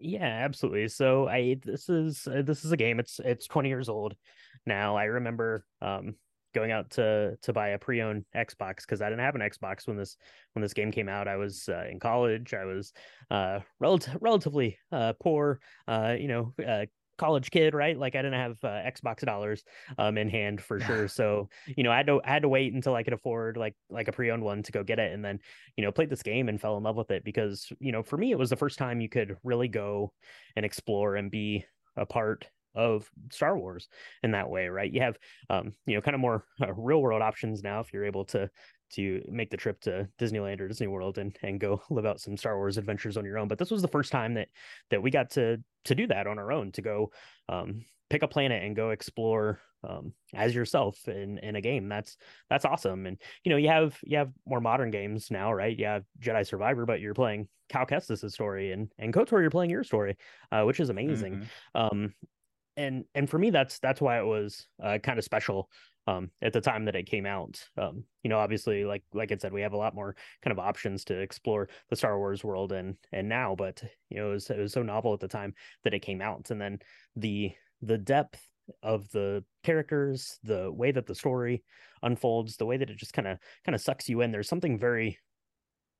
[0.00, 0.88] Yeah, absolutely.
[0.88, 2.98] So I this is uh, this is a game.
[2.98, 4.16] It's it's 20 years old
[4.64, 4.96] now.
[4.96, 6.14] I remember um
[6.58, 9.96] going out to to buy a pre-owned Xbox because I didn't have an Xbox when
[9.96, 10.16] this
[10.54, 11.28] when this game came out.
[11.28, 12.52] I was uh, in college.
[12.52, 12.92] I was
[13.30, 15.60] uh, relative relatively uh, poor.
[15.86, 16.86] Uh, you know, uh,
[17.16, 17.98] college kid, right?
[17.98, 19.62] Like I didn't have uh, Xbox dollars
[19.98, 21.08] um in hand for sure.
[21.18, 23.74] So, you know, I had to I had to wait until I could afford like
[23.88, 25.38] like a pre-owned one to go get it and then,
[25.76, 28.16] you know, played this game and fell in love with it because, you know, for
[28.16, 30.12] me it was the first time you could really go
[30.56, 31.64] and explore and be
[31.96, 32.46] a part
[32.78, 33.88] of Star Wars
[34.22, 34.90] in that way, right?
[34.90, 35.18] You have,
[35.50, 38.48] um, you know, kind of more uh, real world options now if you're able to
[38.90, 42.36] to make the trip to Disneyland or Disney World and and go live out some
[42.36, 43.48] Star Wars adventures on your own.
[43.48, 44.48] But this was the first time that
[44.90, 47.10] that we got to to do that on our own to go
[47.48, 51.88] um, pick a planet and go explore um, as yourself in in a game.
[51.88, 52.16] That's
[52.48, 53.06] that's awesome.
[53.06, 55.76] And you know, you have you have more modern games now, right?
[55.76, 59.70] You have Jedi Survivor, but you're playing Cal Kestis' story, and and Kotor, you're playing
[59.70, 60.16] your story,
[60.50, 61.46] uh, which is amazing.
[61.74, 61.80] Mm-hmm.
[61.80, 62.14] Um,
[62.78, 65.68] and and for me that's that's why it was uh, kind of special
[66.06, 67.62] um, at the time that it came out.
[67.76, 70.58] Um, you know obviously like like i said we have a lot more kind of
[70.58, 74.50] options to explore the star wars world and and now but you know it was,
[74.50, 76.50] it was so novel at the time that it came out.
[76.50, 76.78] And then
[77.16, 77.52] the
[77.82, 78.40] the depth
[78.82, 81.62] of the characters the way that the story
[82.02, 84.78] unfolds the way that it just kind of kind of sucks you in there's something
[84.78, 85.18] very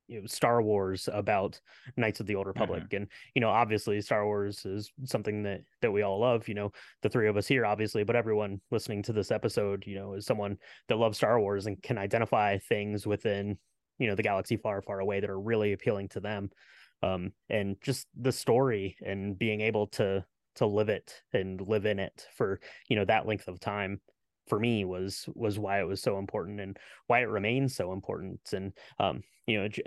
[0.08, 1.60] you know, Star Wars about
[1.96, 2.96] Knights of the Old Republic, mm-hmm.
[2.96, 6.48] and you know, obviously, Star Wars is something that that we all love.
[6.48, 6.72] You know,
[7.02, 10.26] the three of us here, obviously, but everyone listening to this episode, you know, is
[10.26, 10.58] someone
[10.88, 13.58] that loves Star Wars and can identify things within
[13.98, 16.50] you know the galaxy far, far away that are really appealing to them.
[17.02, 20.24] Um, and just the story and being able to
[20.56, 24.00] to live it and live in it for you know that length of time
[24.48, 28.40] for me was was why it was so important and why it remains so important.
[28.52, 29.82] And um you know J-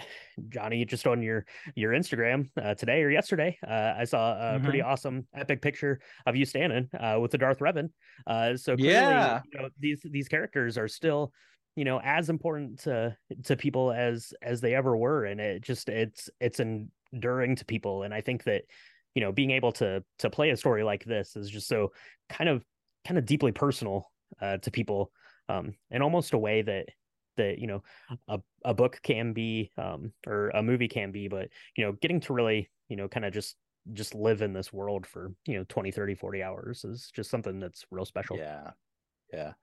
[0.49, 4.63] jonny just on your your instagram uh, today or yesterday uh, i saw a mm-hmm.
[4.63, 7.89] pretty awesome epic picture of you standing uh, with the darth revan.
[8.27, 9.41] Uh, so clearly, yeah.
[9.51, 11.31] you know, these these characters are still
[11.75, 15.25] you know as important to to people as as they ever were.
[15.25, 18.03] And it just it's it's enduring to people.
[18.03, 18.63] And i think that
[19.15, 21.91] you know being able to to play a story like this is just so
[22.29, 22.63] kind of
[23.05, 25.11] kind of deeply personal uh, to people
[25.49, 26.85] um in almost a way that
[27.37, 27.81] that you know
[28.27, 32.19] a, a book can be um or a movie can be but you know getting
[32.19, 33.55] to really you know kind of just
[33.93, 37.59] just live in this world for you know 20 30 40 hours is just something
[37.59, 38.37] that's real special.
[38.37, 38.71] Yeah.
[39.33, 39.53] Yeah.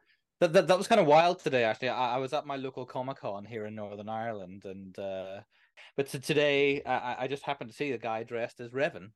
[0.41, 1.91] That, that, that was kind of wild today actually.
[1.91, 5.41] I, I was at my local comic-con here in northern ireland and uh
[5.97, 9.11] but so today I, I just happened to see a guy dressed as revan.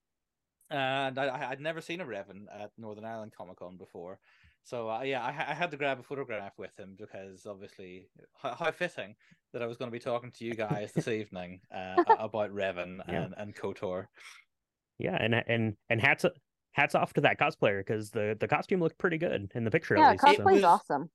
[0.70, 4.20] And I, i'd never seen a revan at northern ireland comic-con before
[4.64, 8.08] so uh, yeah, I, I, had to grab a photograph with him because obviously,
[8.40, 9.14] how, how, fitting
[9.52, 13.00] that I was going to be talking to you guys this evening uh, about Revan
[13.08, 13.22] yeah.
[13.22, 14.06] and, and Kotor.
[14.98, 16.24] Yeah, and and and hats
[16.72, 19.96] hats off to that cosplayer because the the costume looked pretty good in the picture.
[19.96, 21.10] Yeah, cosplay's awesome.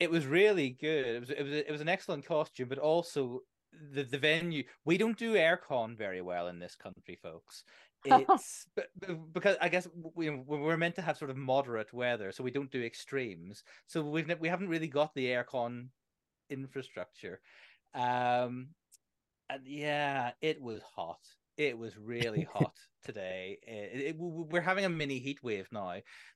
[0.00, 1.06] It was really good.
[1.06, 3.40] It was it was it was an excellent costume, but also
[3.92, 4.64] the the venue.
[4.84, 7.64] We don't do aircon very well in this country, folks.
[8.04, 8.66] It's
[9.32, 12.70] because I guess we we're meant to have sort of moderate weather, so we don't
[12.70, 13.64] do extremes.
[13.86, 15.88] So we've we haven't really got the aircon
[16.50, 17.40] infrastructure.
[17.94, 18.68] Um,
[19.50, 21.20] and yeah, it was hot.
[21.56, 23.58] It was really hot today.
[23.62, 25.94] It, it, we're having a mini heat wave now.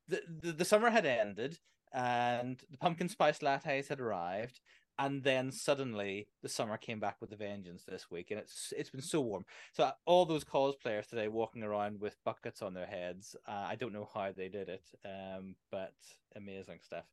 [0.09, 1.59] The, the, the summer had ended,
[1.93, 4.61] and the pumpkin spice lattes had arrived,
[5.03, 8.91] and then suddenly the summer came back with a vengeance this week, and it's it's
[8.91, 9.45] been so warm.
[9.73, 13.35] So all those cosplayers today walking around with buckets on their heads.
[13.47, 15.95] Uh, I don't know how they did it, um, but
[16.37, 17.05] amazing stuff.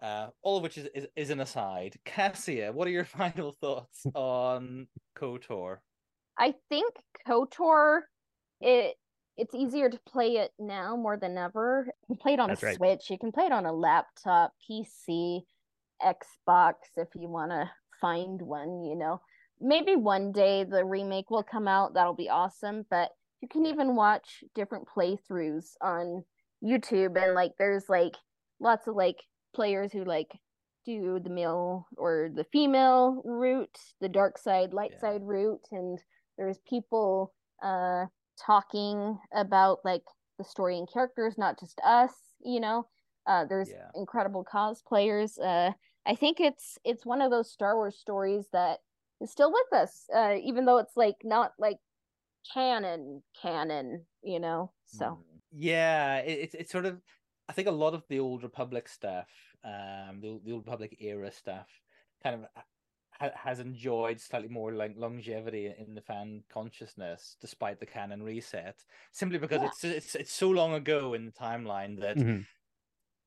[0.00, 1.96] Uh, all of which is, is, is an aside.
[2.04, 4.86] Cassia, what are your final thoughts on
[5.18, 5.78] KOTOR?
[6.38, 6.94] I think
[7.26, 8.02] KOTOR
[8.60, 8.96] it
[9.36, 11.86] it's easier to play it now more than ever.
[12.08, 12.76] You can play it on That's a right.
[12.76, 15.42] Switch, you can play it on a laptop, PC,
[16.02, 17.70] Xbox if you want to
[18.00, 19.20] find one, you know.
[19.60, 23.10] Maybe one day the remake will come out, that'll be awesome, but
[23.40, 26.24] you can even watch different playthroughs on
[26.64, 28.14] YouTube and like there's like
[28.60, 29.22] lots of like
[29.54, 30.30] players who like
[30.84, 35.00] do the male or the female route, the dark side, light yeah.
[35.00, 35.98] side route, and
[36.38, 37.32] there's people
[37.62, 38.04] uh
[38.38, 40.02] talking about like
[40.38, 42.12] the story and characters, not just us,
[42.44, 42.86] you know.
[43.26, 43.90] Uh there's yeah.
[43.94, 45.38] incredible cosplayers.
[45.40, 45.72] Uh
[46.06, 48.78] I think it's it's one of those Star Wars stories that
[49.20, 51.78] is still with us, uh, even though it's like not like
[52.52, 54.72] canon canon, you know.
[54.84, 55.18] So mm.
[55.52, 57.00] yeah, it's it's sort of
[57.48, 59.28] I think a lot of the old Republic stuff,
[59.64, 61.66] um, the, the old Republic era stuff,
[62.22, 62.62] kind of
[63.34, 69.38] has enjoyed slightly more like longevity in the fan consciousness despite the canon reset simply
[69.38, 69.68] because yeah.
[69.68, 72.42] it's it's it's so long ago in the timeline that mm-hmm.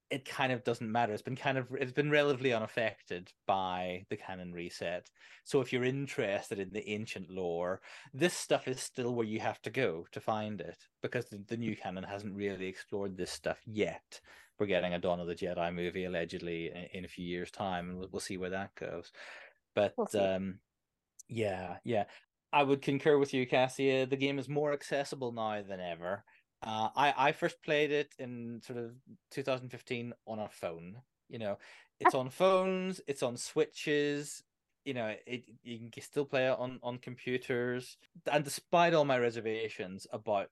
[0.10, 4.18] It kind of doesn't matter it's been kind of it's been relatively unaffected by the
[4.18, 5.10] canon reset
[5.44, 7.82] so if you're interested in the ancient lore
[8.14, 11.58] this stuff is still where you have to go to find it because the, the
[11.58, 14.20] new canon hasn't really explored this stuff yet
[14.60, 17.90] we're getting a Dawn of the Jedi movie allegedly in, in a few years' time,
[17.90, 19.12] and we'll, we'll see where that goes.
[19.74, 20.60] But we'll um,
[21.30, 22.06] yeah, yeah,
[22.52, 24.06] I would concur with you, Cassia.
[24.06, 26.24] The game is more accessible now than ever.
[26.62, 28.92] Uh, I I first played it in sort of
[29.32, 30.98] 2015 on a phone.
[31.30, 31.58] You know,
[32.00, 34.44] it's on phones, it's on switches.
[34.86, 37.98] You know, it you can still play it on on computers.
[38.32, 40.50] And despite all my reservations about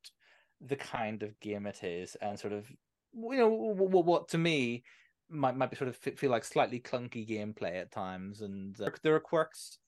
[0.62, 2.70] the kind of game it is, and sort of
[3.14, 4.84] you know what, what to me
[5.30, 9.16] might might be sort of feel like slightly clunky gameplay at times, and uh, there
[9.16, 9.80] are quirks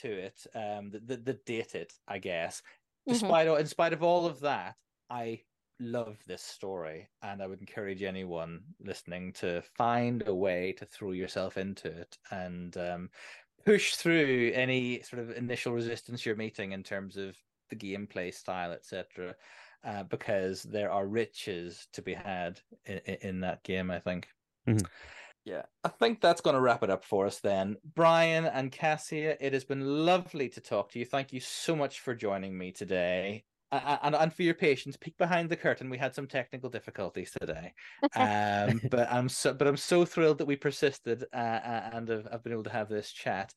[0.00, 2.60] to it um, that, that, that date it, I guess.
[3.08, 3.12] Mm-hmm.
[3.12, 3.60] Despite mm-hmm.
[3.60, 4.74] in spite of all of that,
[5.10, 5.40] I
[5.80, 11.12] love this story, and I would encourage anyone listening to find a way to throw
[11.12, 13.10] yourself into it and um,
[13.64, 17.36] push through any sort of initial resistance you're meeting in terms of
[17.70, 19.34] the gameplay style, etc.
[19.84, 23.90] Uh, because there are riches to be had in, in that game.
[23.90, 24.28] I think.
[24.68, 24.86] Mm-hmm.
[25.44, 27.76] Yeah, I think that's going to wrap it up for us then.
[27.94, 31.04] Brian and Cassia, it has been lovely to talk to you.
[31.04, 33.44] Thank you so much for joining me today.
[33.72, 35.90] And, and for your patience, peek behind the curtain.
[35.90, 37.74] We had some technical difficulties today,
[38.16, 41.36] um, but I'm so but I'm so thrilled that we persisted uh,
[41.92, 43.52] and have, have been able to have this chat,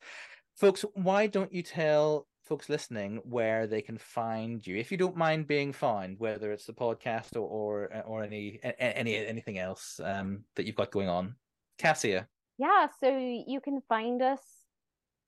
[0.56, 0.84] folks.
[0.94, 5.46] Why don't you tell folks listening where they can find you, if you don't mind
[5.46, 10.66] being found, whether it's the podcast or or, or any any anything else um, that
[10.66, 11.36] you've got going on.
[11.78, 12.26] Cassia.
[12.58, 13.16] Yeah, so
[13.46, 14.40] you can find us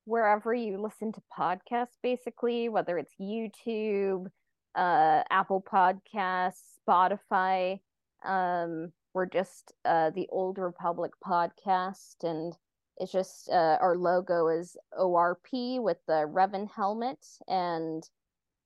[0.04, 4.26] wherever you listen to podcasts, basically, whether it's YouTube,
[4.74, 7.80] uh, Apple Podcasts, Spotify.
[8.24, 12.56] Um, we're just uh, the Old Republic podcast, and
[12.98, 18.02] it's just uh, our logo is ORP with the Revan helmet, and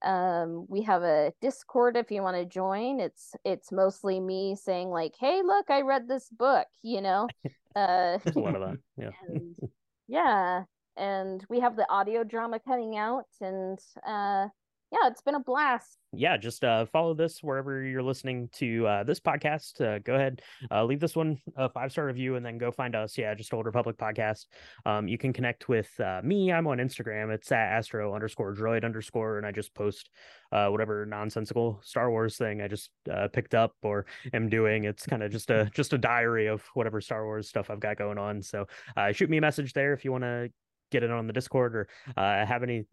[0.03, 3.01] um, we have a Discord if you want to join.
[3.01, 7.29] It's it's mostly me saying like, "Hey, look, I read this book," you know.
[7.75, 8.79] Uh, lot of that.
[8.97, 9.11] Yeah.
[9.29, 9.55] and,
[10.09, 10.63] yeah,
[10.97, 14.49] and we have the audio drama coming out, and uh,
[14.93, 15.99] yeah, it's been a blast.
[16.13, 19.81] yeah, just uh, follow this wherever you're listening to uh, this podcast.
[19.81, 22.95] Uh, go ahead, uh, leave this one a five star review, and then go find
[22.95, 23.19] us.
[23.19, 24.47] Yeah, just Old Republic podcast.
[24.85, 26.53] Um, you can connect with uh, me.
[26.53, 27.35] I'm on Instagram.
[27.35, 30.11] It's at astro underscore droid underscore, and I just post
[30.53, 32.91] uh, whatever nonsensical Star Wars thing I just
[33.33, 34.85] picked up or am doing.
[34.85, 37.97] It's kind of just a just a diary of whatever Star Wars stuff I've got
[37.97, 38.43] going on.
[38.43, 38.67] So
[39.13, 40.51] shoot me a message there if you want to
[40.93, 42.85] get it on the Discord or have any.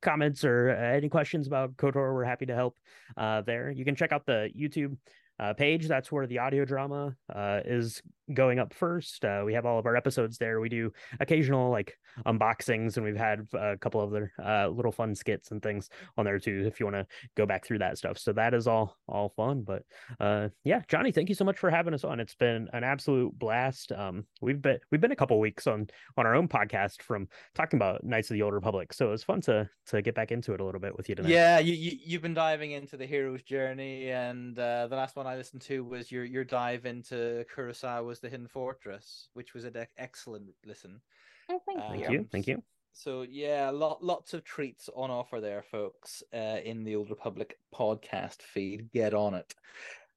[0.00, 2.76] Comments or uh, any questions about KOTOR, we're happy to help
[3.16, 3.70] uh, there.
[3.70, 4.96] You can check out the YouTube
[5.38, 5.88] uh, page.
[5.88, 8.02] That's where the audio drama uh, is
[8.32, 9.24] going up first.
[9.24, 10.60] Uh, we have all of our episodes there.
[10.60, 15.14] We do occasional like unboxings, and we've had a couple of other uh, little fun
[15.14, 16.64] skits and things on there too.
[16.66, 19.62] If you want to go back through that stuff, so that is all all fun.
[19.62, 19.82] But
[20.20, 22.20] uh, yeah, Jonny, thank you so much for having us on.
[22.20, 23.92] It's been an absolute blast.
[23.92, 27.78] Um, we've been we've been a couple weeks on on our own podcast from talking
[27.78, 30.60] about Knights of the Old Republic, so it's fun to to get back into it
[30.60, 31.30] a little bit with you tonight.
[31.30, 35.26] Yeah, you, you you've been diving into the hero's journey, and uh, the last one
[35.26, 39.86] I listened to was your your dive into Kurosawa's The Hidden Fortress, which was an
[39.98, 41.00] excellent listen.
[41.48, 42.10] Oh, thank Uh, Thank you.
[42.12, 42.62] you, thank you.
[42.92, 47.58] So yeah, lot lots of treats on offer there, folks, uh, in the Old Republic
[47.74, 48.90] podcast feed.
[48.92, 49.54] Get on it.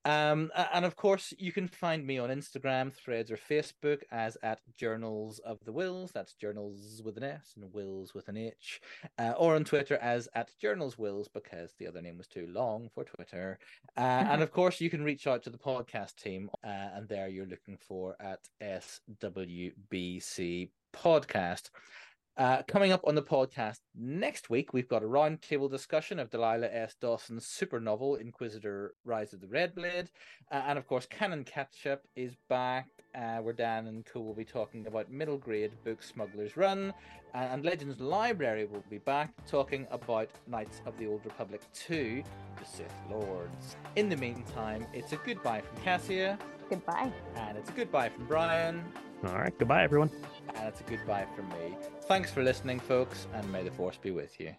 [0.06, 4.62] Um, and of course, you can find me on Instagram, Threads, or Facebook as at
[4.78, 6.14] Journals of the Whills.
[6.14, 8.80] That's Journals with an S and Whills with an H.
[9.18, 12.90] Uh, or on Twitter as at Journals Whills because the other name was too long
[12.94, 13.60] for Twitter.
[13.98, 17.28] Uh, and of course, you can reach out to the podcast team, uh, and there
[17.28, 21.70] you're looking for at SWBC Podcast.
[22.40, 26.70] Uh, coming up on the podcast next week, we've got a roundtable discussion of Delilah
[26.72, 26.96] S.
[27.02, 30.10] Dawson's super novel, Inquisitor Rise of the Red Blade.
[30.50, 34.46] Uh, and of course, Canon Catchup is back, uh, where Dan and Co will be
[34.46, 36.94] talking about middle grade book Smuggler's Run.
[37.36, 42.24] Uh, and Legends Library will be back talking about Knights of the Old Republic 2,
[42.58, 43.76] The Sith Lords.
[43.98, 46.40] In the meantime, it's a goodbye from Cassia,
[46.70, 47.12] Goodbye.
[47.36, 48.82] and it's a goodbye from Brian,
[49.26, 50.10] All right, goodbye, everyone.
[50.56, 51.76] and it's a goodbye from me.
[52.04, 54.54] Thanks for listening, folks, and may the force be with you.